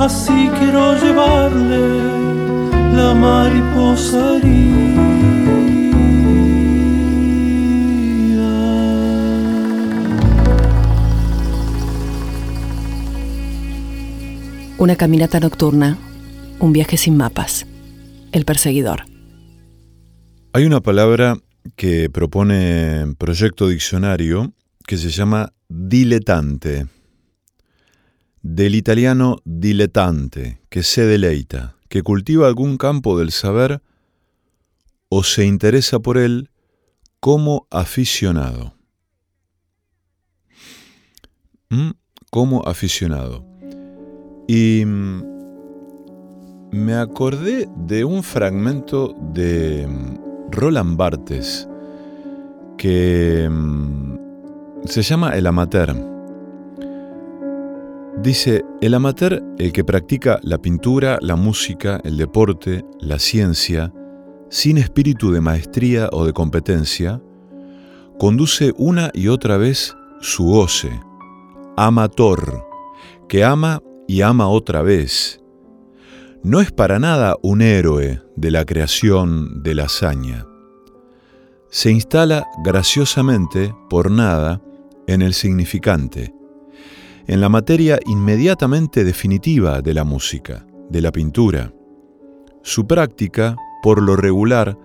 Así 0.06 0.50
quiero 0.60 0.96
llevarle 1.02 1.84
la 2.96 3.14
mariposa 3.16 4.38
herida. 4.38 5.16
Una 14.78 14.96
caminata 14.96 15.40
nocturna, 15.40 15.98
un 16.60 16.72
viaje 16.72 16.98
sin 16.98 17.18
mapas. 17.18 17.66
El 18.32 18.46
perseguidor. 18.46 19.06
Hay 20.54 20.66
una 20.66 20.82
palabra 20.82 21.38
que 21.76 22.12
propone 22.12 23.16
Proyecto 23.18 23.68
Diccionario 23.70 24.54
que 24.86 24.98
se 24.98 25.10
llama 25.10 25.54
diletante. 25.68 26.86
Del 28.48 28.76
italiano 28.76 29.38
dilettante, 29.44 30.62
que 30.70 30.84
se 30.84 31.04
deleita, 31.04 31.78
que 31.90 32.04
cultiva 32.04 32.46
algún 32.46 32.78
campo 32.78 33.18
del 33.18 33.32
saber 33.32 33.82
o 35.10 35.24
se 35.24 35.48
interesa 35.48 35.98
por 36.00 36.20
él 36.20 36.52
como 37.20 37.66
aficionado. 37.72 38.76
¿Mm? 41.72 41.94
Como 42.30 42.62
aficionado. 42.68 43.44
Y 44.48 44.84
mm, 44.86 45.24
me 46.72 46.94
acordé 46.94 47.68
de 47.76 48.06
un 48.06 48.22
fragmento 48.22 49.16
de 49.34 49.88
mm, 49.88 50.52
Roland 50.52 50.96
Barthes 50.98 51.68
que 52.78 53.50
se 54.86 55.02
llama 55.02 55.36
El 55.36 55.48
Amateur. 55.48 56.15
Dice, 58.18 58.64
el 58.82 58.94
amateur, 58.94 59.44
el 59.58 59.74
que 59.74 59.84
practica 59.84 60.40
la 60.42 60.58
pintura, 60.58 61.20
la 61.22 61.36
música, 61.36 62.00
el 62.06 62.18
deporte, 62.18 62.86
la 63.00 63.20
ciencia, 63.20 63.94
sin 64.50 64.78
espíritu 64.78 65.32
de 65.32 65.42
maestría 65.42 66.10
o 66.14 66.26
de 66.26 66.32
competencia, 66.32 67.22
conduce 68.18 68.74
una 68.78 69.12
y 69.14 69.28
otra 69.28 69.58
vez 69.58 69.96
su 70.22 70.46
goce, 70.46 70.90
amator, 71.76 72.66
que 73.28 73.44
ama 73.44 73.82
y 74.08 74.22
ama 74.22 74.48
otra 74.48 74.82
vez. 74.82 75.42
No 76.42 76.62
es 76.62 76.72
para 76.72 77.00
nada 77.00 77.36
un 77.42 77.62
héroe 77.62 78.22
de 78.38 78.52
la 78.52 78.64
creación 78.66 79.62
de 79.62 79.76
la 79.76 79.84
hazaña. 79.86 80.46
Se 81.70 81.92
instala 81.92 82.48
graciosamente, 82.64 83.76
por 83.90 84.10
nada, 84.10 84.62
en 85.08 85.22
el 85.22 85.34
significante, 85.34 86.34
en 87.28 87.42
la 87.42 87.50
materia 87.50 88.00
inmediatamente 88.06 89.04
definitiva 89.04 89.82
de 89.82 89.94
la 89.94 90.04
música, 90.04 90.66
de 90.90 91.02
la 91.02 91.12
pintura. 91.12 91.74
Su 92.62 92.88
práctica, 92.88 93.56
por 93.82 94.02
lo 94.02 94.16
regular, 94.16 94.78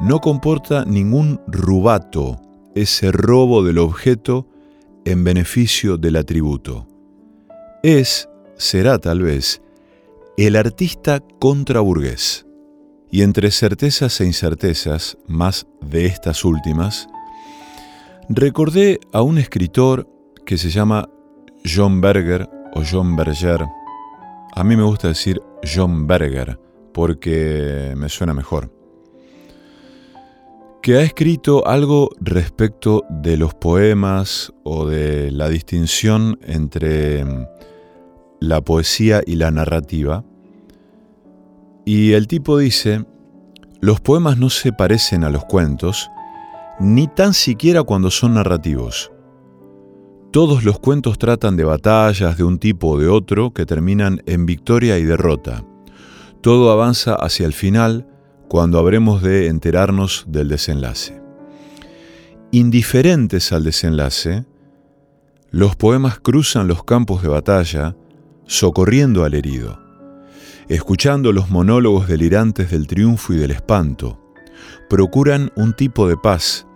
no 0.00 0.20
comporta 0.20 0.84
ningún 0.84 1.40
rubato, 1.46 2.40
ese 2.74 3.12
robo 3.12 3.62
del 3.64 3.78
objeto 3.78 4.46
en 5.04 5.24
beneficio 5.24 5.96
del 5.96 6.16
atributo. 6.16 6.86
Es, 7.82 8.28
será 8.56 8.98
tal 8.98 9.22
vez, 9.22 9.62
el 10.36 10.56
artista 10.56 11.20
contraburgués. 11.38 12.46
Y 13.10 13.22
entre 13.22 13.50
certezas 13.50 14.20
e 14.20 14.26
incertezas, 14.26 15.18
más 15.26 15.66
de 15.80 16.06
estas 16.06 16.44
últimas, 16.44 17.08
recordé 18.28 19.00
a 19.12 19.22
un 19.22 19.38
escritor 19.38 20.08
que 20.46 20.56
se 20.56 20.70
llama 20.70 21.08
John 21.64 22.00
Berger 22.00 22.48
o 22.74 22.82
John 22.88 23.16
Berger. 23.16 23.66
A 24.54 24.64
mí 24.64 24.76
me 24.76 24.82
gusta 24.82 25.08
decir 25.08 25.40
John 25.62 26.06
Berger 26.06 26.58
porque 26.92 27.94
me 27.96 28.08
suena 28.08 28.34
mejor. 28.34 28.72
Que 30.82 30.96
ha 30.96 31.02
escrito 31.02 31.66
algo 31.66 32.10
respecto 32.20 33.04
de 33.10 33.36
los 33.36 33.54
poemas 33.54 34.52
o 34.64 34.86
de 34.86 35.30
la 35.30 35.48
distinción 35.48 36.38
entre 36.42 37.24
mm, 37.24 37.46
la 38.40 38.62
poesía 38.62 39.22
y 39.26 39.36
la 39.36 39.50
narrativa. 39.50 40.24
Y 41.84 42.12
el 42.12 42.26
tipo 42.26 42.56
dice, 42.56 43.04
los 43.80 44.00
poemas 44.00 44.38
no 44.38 44.48
se 44.48 44.72
parecen 44.72 45.24
a 45.24 45.30
los 45.30 45.44
cuentos, 45.44 46.10
ni 46.78 47.08
tan 47.08 47.34
siquiera 47.34 47.82
cuando 47.82 48.10
son 48.10 48.34
narrativos. 48.34 49.12
Todos 50.32 50.62
los 50.62 50.78
cuentos 50.78 51.18
tratan 51.18 51.56
de 51.56 51.64
batallas 51.64 52.36
de 52.36 52.44
un 52.44 52.60
tipo 52.60 52.90
o 52.90 52.98
de 53.00 53.08
otro 53.08 53.52
que 53.52 53.66
terminan 53.66 54.22
en 54.26 54.46
victoria 54.46 54.96
y 54.96 55.02
derrota. 55.02 55.64
Todo 56.40 56.70
avanza 56.70 57.16
hacia 57.16 57.46
el 57.46 57.52
final 57.52 58.06
cuando 58.48 58.78
habremos 58.78 59.22
de 59.22 59.48
enterarnos 59.48 60.26
del 60.28 60.46
desenlace. 60.46 61.20
Indiferentes 62.52 63.50
al 63.50 63.64
desenlace, 63.64 64.44
los 65.50 65.74
poemas 65.74 66.20
cruzan 66.20 66.68
los 66.68 66.84
campos 66.84 67.22
de 67.22 67.28
batalla 67.28 67.96
socorriendo 68.46 69.24
al 69.24 69.34
herido, 69.34 69.80
escuchando 70.68 71.32
los 71.32 71.50
monólogos 71.50 72.06
delirantes 72.06 72.70
del 72.70 72.86
triunfo 72.86 73.32
y 73.32 73.36
del 73.36 73.50
espanto, 73.50 74.20
procuran 74.88 75.50
un 75.56 75.72
tipo 75.72 76.06
de 76.06 76.16
paz, 76.16 76.68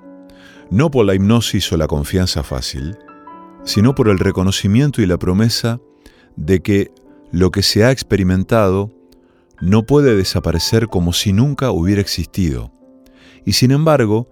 no 0.70 0.90
por 0.90 1.06
la 1.06 1.14
hipnosis 1.14 1.72
o 1.72 1.76
la 1.76 1.86
confianza 1.86 2.42
fácil, 2.42 2.96
sino 3.64 3.94
por 3.94 4.08
el 4.08 4.18
reconocimiento 4.18 5.02
y 5.02 5.06
la 5.06 5.18
promesa 5.18 5.80
de 6.36 6.60
que 6.60 6.90
lo 7.32 7.50
que 7.50 7.62
se 7.62 7.84
ha 7.84 7.90
experimentado 7.90 8.90
no 9.60 9.84
puede 9.84 10.16
desaparecer 10.16 10.88
como 10.88 11.12
si 11.12 11.32
nunca 11.32 11.70
hubiera 11.70 12.00
existido. 12.00 12.72
Y 13.44 13.52
sin 13.52 13.70
embargo, 13.70 14.28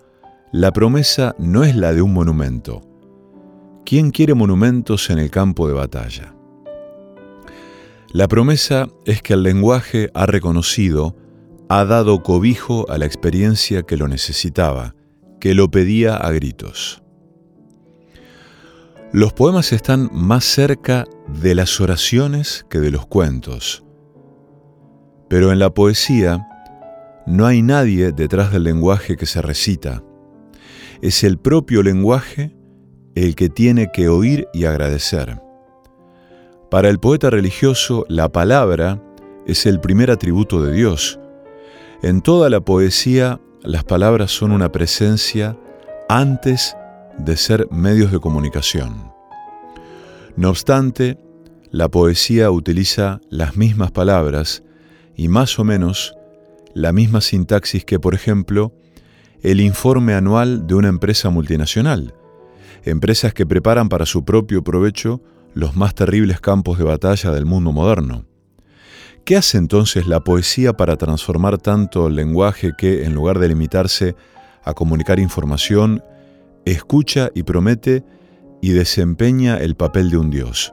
la 0.52 0.72
promesa 0.72 1.34
no 1.38 1.64
es 1.64 1.74
la 1.74 1.92
de 1.92 2.02
un 2.02 2.12
monumento. 2.12 2.82
¿Quién 3.84 4.10
quiere 4.10 4.34
monumentos 4.34 5.10
en 5.10 5.18
el 5.18 5.30
campo 5.30 5.66
de 5.66 5.74
batalla? 5.74 6.34
La 8.12 8.28
promesa 8.28 8.88
es 9.06 9.22
que 9.22 9.32
el 9.32 9.42
lenguaje 9.42 10.10
ha 10.14 10.26
reconocido, 10.26 11.16
ha 11.68 11.84
dado 11.84 12.22
cobijo 12.22 12.88
a 12.90 12.98
la 12.98 13.06
experiencia 13.06 13.82
que 13.82 13.96
lo 13.96 14.06
necesitaba, 14.06 14.94
que 15.40 15.54
lo 15.54 15.70
pedía 15.70 16.16
a 16.16 16.30
gritos. 16.30 17.01
Los 19.14 19.34
poemas 19.34 19.74
están 19.74 20.08
más 20.10 20.42
cerca 20.42 21.04
de 21.28 21.54
las 21.54 21.82
oraciones 21.82 22.64
que 22.70 22.80
de 22.80 22.90
los 22.90 23.04
cuentos. 23.04 23.84
Pero 25.28 25.52
en 25.52 25.58
la 25.58 25.68
poesía 25.68 26.48
no 27.26 27.44
hay 27.44 27.60
nadie 27.60 28.12
detrás 28.12 28.52
del 28.52 28.64
lenguaje 28.64 29.18
que 29.18 29.26
se 29.26 29.42
recita. 29.42 30.02
Es 31.02 31.24
el 31.24 31.36
propio 31.36 31.82
lenguaje 31.82 32.56
el 33.14 33.34
que 33.34 33.50
tiene 33.50 33.90
que 33.92 34.08
oír 34.08 34.48
y 34.54 34.64
agradecer. 34.64 35.42
Para 36.70 36.88
el 36.88 36.98
poeta 36.98 37.28
religioso, 37.28 38.06
la 38.08 38.32
palabra 38.32 39.02
es 39.46 39.66
el 39.66 39.78
primer 39.78 40.10
atributo 40.10 40.64
de 40.64 40.72
Dios. 40.72 41.20
En 42.02 42.22
toda 42.22 42.48
la 42.48 42.62
poesía, 42.62 43.42
las 43.62 43.84
palabras 43.84 44.30
son 44.30 44.52
una 44.52 44.72
presencia 44.72 45.58
antes 46.08 46.78
de 47.18 47.36
ser 47.36 47.68
medios 47.70 48.12
de 48.12 48.20
comunicación. 48.20 49.12
No 50.36 50.50
obstante, 50.50 51.18
la 51.70 51.88
poesía 51.88 52.50
utiliza 52.50 53.20
las 53.30 53.56
mismas 53.56 53.90
palabras 53.90 54.62
y 55.16 55.28
más 55.28 55.58
o 55.58 55.64
menos 55.64 56.14
la 56.74 56.92
misma 56.92 57.20
sintaxis 57.20 57.84
que, 57.84 58.00
por 58.00 58.14
ejemplo, 58.14 58.72
el 59.42 59.60
informe 59.60 60.14
anual 60.14 60.66
de 60.66 60.74
una 60.74 60.88
empresa 60.88 61.30
multinacional, 61.30 62.14
empresas 62.84 63.34
que 63.34 63.46
preparan 63.46 63.88
para 63.88 64.06
su 64.06 64.24
propio 64.24 64.62
provecho 64.62 65.20
los 65.54 65.76
más 65.76 65.94
terribles 65.94 66.40
campos 66.40 66.78
de 66.78 66.84
batalla 66.84 67.30
del 67.30 67.44
mundo 67.44 67.72
moderno. 67.72 68.24
¿Qué 69.24 69.36
hace 69.36 69.58
entonces 69.58 70.06
la 70.06 70.20
poesía 70.20 70.72
para 70.72 70.96
transformar 70.96 71.58
tanto 71.58 72.08
el 72.08 72.16
lenguaje 72.16 72.72
que, 72.76 73.04
en 73.04 73.14
lugar 73.14 73.38
de 73.38 73.48
limitarse 73.48 74.16
a 74.64 74.74
comunicar 74.74 75.20
información, 75.20 76.02
escucha 76.64 77.30
y 77.34 77.42
promete 77.42 78.04
y 78.60 78.70
desempeña 78.70 79.58
el 79.58 79.74
papel 79.74 80.10
de 80.10 80.16
un 80.18 80.30
dios. 80.30 80.72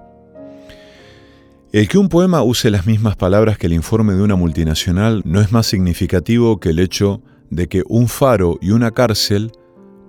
El 1.72 1.88
que 1.88 1.98
un 1.98 2.10
poema 2.10 2.42
use 2.42 2.72
las 2.72 2.88
mismas 2.88 3.16
palabras 3.16 3.58
que 3.58 3.68
el 3.68 3.74
informe 3.74 4.14
de 4.14 4.24
una 4.24 4.36
multinacional 4.36 5.22
no 5.26 5.40
es 5.40 5.52
más 5.52 5.68
significativo 5.68 6.60
que 6.60 6.70
el 6.70 6.80
hecho 6.80 7.22
de 7.50 7.68
que 7.68 7.84
un 7.88 8.08
faro 8.08 8.58
y 8.62 8.72
una 8.72 8.92
cárcel 8.92 9.52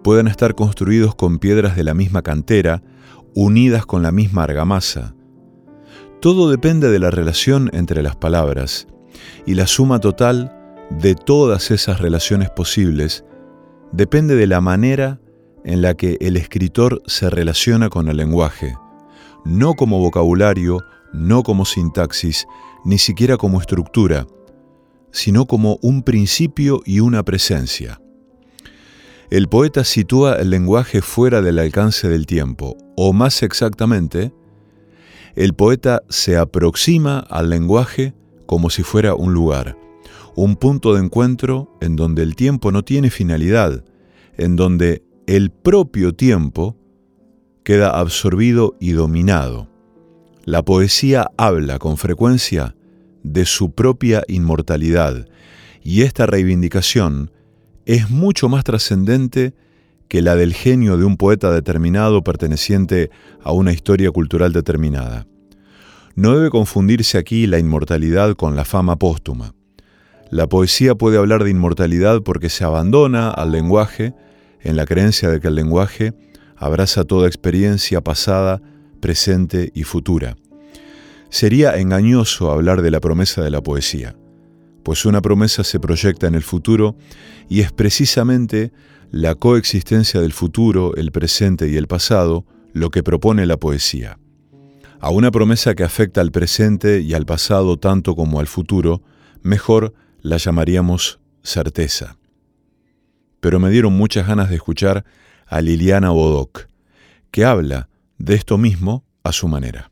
puedan 0.02 0.28
estar 0.28 0.54
construidos 0.54 1.14
con 1.14 1.38
piedras 1.38 1.76
de 1.76 1.84
la 1.84 1.94
misma 1.94 2.22
cantera, 2.22 2.82
unidas 3.34 3.84
con 3.84 4.02
la 4.02 4.12
misma 4.12 4.44
argamasa. 4.44 5.14
Todo 6.20 6.50
depende 6.50 6.90
de 6.90 6.98
la 6.98 7.10
relación 7.10 7.70
entre 7.72 8.02
las 8.02 8.16
palabras, 8.16 8.86
y 9.46 9.54
la 9.54 9.66
suma 9.66 10.00
total 10.00 10.56
de 10.90 11.14
todas 11.14 11.70
esas 11.70 12.00
relaciones 12.00 12.50
posibles 12.50 13.24
depende 13.92 14.34
de 14.34 14.46
la 14.46 14.60
manera 14.60 15.20
en 15.64 15.82
la 15.82 15.94
que 15.94 16.16
el 16.20 16.36
escritor 16.36 17.02
se 17.06 17.30
relaciona 17.30 17.88
con 17.88 18.08
el 18.08 18.16
lenguaje, 18.16 18.74
no 19.44 19.74
como 19.74 19.98
vocabulario, 19.98 20.84
no 21.12 21.42
como 21.42 21.64
sintaxis, 21.64 22.46
ni 22.84 22.98
siquiera 22.98 23.36
como 23.36 23.60
estructura, 23.60 24.26
sino 25.10 25.46
como 25.46 25.78
un 25.82 26.02
principio 26.02 26.82
y 26.84 27.00
una 27.00 27.22
presencia. 27.22 28.00
El 29.30 29.48
poeta 29.48 29.84
sitúa 29.84 30.34
el 30.36 30.50
lenguaje 30.50 31.02
fuera 31.02 31.40
del 31.40 31.58
alcance 31.58 32.08
del 32.08 32.26
tiempo, 32.26 32.76
o 32.96 33.12
más 33.12 33.42
exactamente, 33.42 34.32
el 35.36 35.54
poeta 35.54 36.02
se 36.08 36.36
aproxima 36.36 37.20
al 37.20 37.50
lenguaje 37.50 38.14
como 38.46 38.70
si 38.70 38.82
fuera 38.82 39.14
un 39.14 39.32
lugar, 39.32 39.76
un 40.34 40.56
punto 40.56 40.94
de 40.94 41.04
encuentro 41.04 41.76
en 41.80 41.94
donde 41.94 42.22
el 42.22 42.34
tiempo 42.34 42.72
no 42.72 42.82
tiene 42.82 43.10
finalidad, 43.10 43.84
en 44.36 44.56
donde 44.56 45.04
el 45.30 45.50
propio 45.52 46.12
tiempo 46.12 46.76
queda 47.62 48.00
absorbido 48.00 48.74
y 48.80 48.90
dominado. 48.90 49.68
La 50.44 50.64
poesía 50.64 51.30
habla 51.36 51.78
con 51.78 51.98
frecuencia 51.98 52.74
de 53.22 53.44
su 53.44 53.70
propia 53.70 54.24
inmortalidad 54.26 55.28
y 55.84 56.02
esta 56.02 56.26
reivindicación 56.26 57.30
es 57.86 58.10
mucho 58.10 58.48
más 58.48 58.64
trascendente 58.64 59.54
que 60.08 60.20
la 60.20 60.34
del 60.34 60.52
genio 60.52 60.96
de 60.96 61.04
un 61.04 61.16
poeta 61.16 61.52
determinado 61.52 62.24
perteneciente 62.24 63.12
a 63.40 63.52
una 63.52 63.72
historia 63.72 64.10
cultural 64.10 64.52
determinada. 64.52 65.28
No 66.16 66.36
debe 66.36 66.50
confundirse 66.50 67.18
aquí 67.18 67.46
la 67.46 67.60
inmortalidad 67.60 68.34
con 68.34 68.56
la 68.56 68.64
fama 68.64 68.96
póstuma. 68.96 69.54
La 70.28 70.48
poesía 70.48 70.96
puede 70.96 71.18
hablar 71.18 71.44
de 71.44 71.50
inmortalidad 71.50 72.20
porque 72.22 72.48
se 72.48 72.64
abandona 72.64 73.30
al 73.30 73.52
lenguaje 73.52 74.12
en 74.62 74.76
la 74.76 74.86
creencia 74.86 75.30
de 75.30 75.40
que 75.40 75.48
el 75.48 75.54
lenguaje 75.54 76.14
abraza 76.56 77.04
toda 77.04 77.26
experiencia 77.26 78.02
pasada, 78.02 78.60
presente 79.00 79.72
y 79.74 79.84
futura. 79.84 80.36
Sería 81.30 81.76
engañoso 81.78 82.50
hablar 82.50 82.82
de 82.82 82.90
la 82.90 83.00
promesa 83.00 83.42
de 83.42 83.50
la 83.50 83.62
poesía, 83.62 84.16
pues 84.82 85.04
una 85.04 85.22
promesa 85.22 85.64
se 85.64 85.80
proyecta 85.80 86.26
en 86.26 86.34
el 86.34 86.42
futuro 86.42 86.96
y 87.48 87.60
es 87.60 87.72
precisamente 87.72 88.72
la 89.10 89.34
coexistencia 89.34 90.20
del 90.20 90.32
futuro, 90.32 90.94
el 90.96 91.12
presente 91.12 91.68
y 91.68 91.76
el 91.76 91.86
pasado 91.86 92.44
lo 92.72 92.90
que 92.90 93.02
propone 93.02 93.46
la 93.46 93.56
poesía. 93.56 94.18
A 95.00 95.10
una 95.10 95.30
promesa 95.30 95.74
que 95.74 95.82
afecta 95.82 96.20
al 96.20 96.30
presente 96.30 97.00
y 97.00 97.14
al 97.14 97.24
pasado 97.26 97.78
tanto 97.78 98.14
como 98.14 98.38
al 98.38 98.46
futuro, 98.46 99.02
mejor 99.42 99.94
la 100.20 100.36
llamaríamos 100.36 101.20
certeza. 101.42 102.19
Pero 103.40 103.58
me 103.58 103.70
dieron 103.70 103.94
muchas 103.94 104.26
ganas 104.26 104.48
de 104.50 104.56
escuchar 104.56 105.04
a 105.46 105.60
Liliana 105.60 106.10
Bodoc, 106.10 106.68
que 107.30 107.44
habla 107.44 107.88
de 108.18 108.34
esto 108.34 108.58
mismo 108.58 109.04
a 109.24 109.32
su 109.32 109.48
manera. 109.48 109.90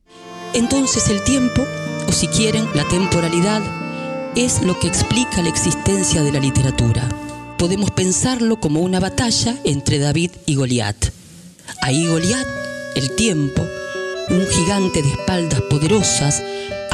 Entonces 0.54 1.08
el 1.08 1.22
tiempo, 1.22 1.64
o 2.06 2.12
si 2.12 2.28
quieren, 2.28 2.66
la 2.74 2.84
temporalidad, 2.84 3.62
es 4.36 4.62
lo 4.62 4.78
que 4.78 4.86
explica 4.86 5.42
la 5.42 5.48
existencia 5.48 6.22
de 6.22 6.32
la 6.32 6.40
literatura. 6.40 7.08
Podemos 7.58 7.90
pensarlo 7.90 8.60
como 8.60 8.80
una 8.80 9.00
batalla 9.00 9.56
entre 9.64 9.98
David 9.98 10.30
y 10.46 10.54
Goliat. 10.54 10.96
Ahí 11.82 12.06
Goliat, 12.06 12.46
el 12.94 13.14
tiempo, 13.16 13.66
un 14.30 14.46
gigante 14.46 15.02
de 15.02 15.08
espaldas 15.08 15.60
poderosas, 15.62 16.42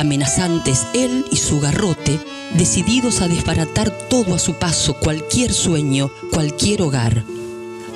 amenazantes 0.04 0.86
él 0.92 1.24
y 1.30 1.36
su 1.36 1.60
garrote, 1.60 2.20
decididos 2.58 3.22
a 3.22 3.28
desbaratar 3.28 3.90
todo 3.90 4.34
a 4.34 4.38
su 4.38 4.54
paso, 4.54 4.94
cualquier 4.94 5.52
sueño, 5.52 6.10
cualquier 6.30 6.82
hogar. 6.82 7.24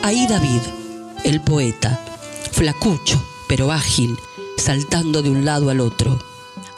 Ahí 0.03 0.27
David, 0.27 0.63
el 1.25 1.43
poeta, 1.43 2.01
flacucho, 2.51 3.23
pero 3.47 3.73
ágil, 3.73 4.17
saltando 4.57 5.21
de 5.21 5.29
un 5.29 5.45
lado 5.45 5.69
al 5.69 5.81
otro. 5.81 6.19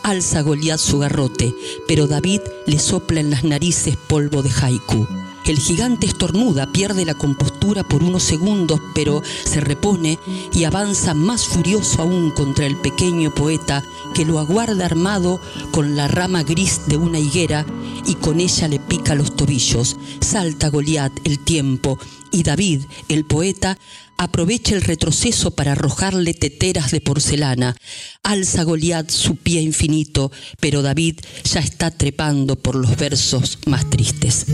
Alza 0.02 0.40
Goliat 0.40 0.80
su 0.80 0.98
garrote, 0.98 1.54
pero 1.86 2.08
David 2.08 2.40
le 2.66 2.80
sopla 2.80 3.20
en 3.20 3.30
las 3.30 3.44
narices 3.44 3.96
polvo 4.08 4.42
de 4.42 4.50
haiku. 4.50 5.06
El 5.47 5.59
gigante 5.59 6.07
estornuda, 6.07 6.70
pierde 6.70 7.05
la 7.05 7.14
compostura 7.14 7.82
por 7.82 8.05
unos 8.05 8.22
segundos, 8.22 8.80
pero 8.95 9.22
se 9.45 9.61
repone 9.61 10.18
y 10.53 10.64
avanza 10.64 11.14
más 11.14 11.47
furioso 11.47 12.03
aún 12.03 12.30
contra 12.30 12.66
el 12.66 12.76
pequeño 12.76 13.34
poeta 13.34 13.82
que 14.14 14.24
lo 14.24 14.38
aguarda 14.38 14.86
armado 14.86 15.41
con 15.70 15.97
la 15.97 16.09
rama 16.09 16.43
gris 16.43 16.82
de 16.86 16.97
una 16.97 17.18
higuera 17.18 17.66
y 18.07 18.14
con 18.16 18.41
ella 18.41 18.68
le 18.68 18.78
pica 18.78 19.14
los 19.14 19.34
tobillos. 19.34 19.97
Salta 20.20 20.68
Goliat 20.68 21.12
el 21.24 21.38
tiempo 21.38 21.99
y 22.30 22.43
David, 22.43 22.82
el 23.09 23.24
poeta, 23.24 23.78
aprovecha 24.16 24.74
el 24.74 24.82
retroceso 24.82 25.53
para 25.53 25.72
arrojarle 25.72 26.34
teteras 26.34 26.91
de 26.91 27.01
porcelana. 27.01 27.74
Alza 28.22 28.64
Goliat 28.64 29.11
su 29.11 29.36
pie 29.36 29.62
infinito, 29.62 30.30
pero 30.61 30.82
David 30.82 31.20
ya 31.45 31.61
está 31.61 31.91
trepando 31.91 32.57
por 32.57 32.76
los 32.76 32.97
versos 32.97 33.59
más 33.66 33.88
tristes. 33.88 34.47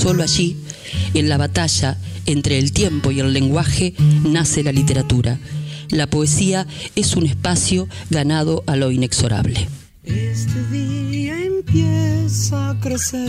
Solo 0.00 0.22
allí, 0.22 0.56
en 1.12 1.28
la 1.28 1.36
batalla 1.36 1.98
entre 2.24 2.58
el 2.58 2.72
tiempo 2.72 3.10
y 3.10 3.20
el 3.20 3.34
lenguaje, 3.34 3.92
nace 4.24 4.62
la 4.62 4.72
literatura. 4.72 5.38
La 5.90 6.06
poesía 6.06 6.66
es 6.96 7.16
un 7.16 7.26
espacio 7.26 7.86
ganado 8.08 8.64
a 8.66 8.76
lo 8.76 8.92
inexorable. 8.92 9.68
Este 10.04 10.64
día 10.70 11.38
empieza 11.44 12.70
a 12.70 12.80
crecer. 12.80 13.28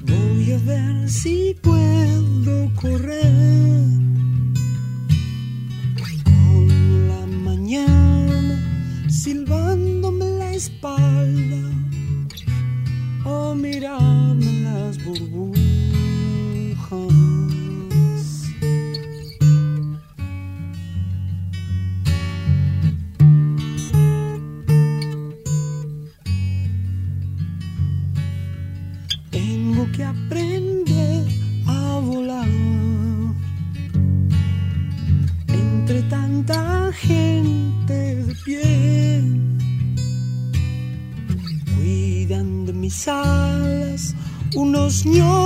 Voy 0.00 0.52
a 0.52 0.58
ver 0.58 1.08
si 1.08 1.54
puedo 1.62 2.74
correr 2.74 3.32
con 6.24 7.08
la 7.08 7.26
mañana 7.26 9.06
silbándome 9.08 10.24
la 10.36 10.52
espalda 10.52 11.77
o 13.24 13.54
mirarme 13.54 14.62
las 14.62 15.02
burbujas. 15.04 15.58
Tengo 29.30 29.86
que 29.92 30.04
aprender 30.04 30.47
unos 45.16 45.37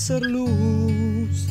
hacer 0.00 0.22
luz 0.22 1.46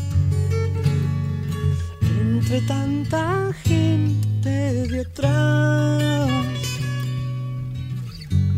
entre 2.19 2.61
tanta 2.61 3.53
gente 3.63 4.49
de 4.89 5.01
atrás. 5.01 6.31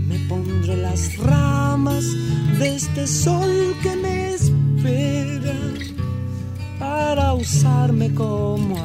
Me 0.07 0.17
pondré 0.29 0.77
las 0.77 1.17
ramas 1.17 2.05
de 2.57 2.75
este 2.77 3.05
sol 3.05 3.75
que 3.83 3.93
me 3.97 4.33
espera 4.35 5.59
para 6.79 7.33
usarme 7.33 8.13
como 8.13 8.77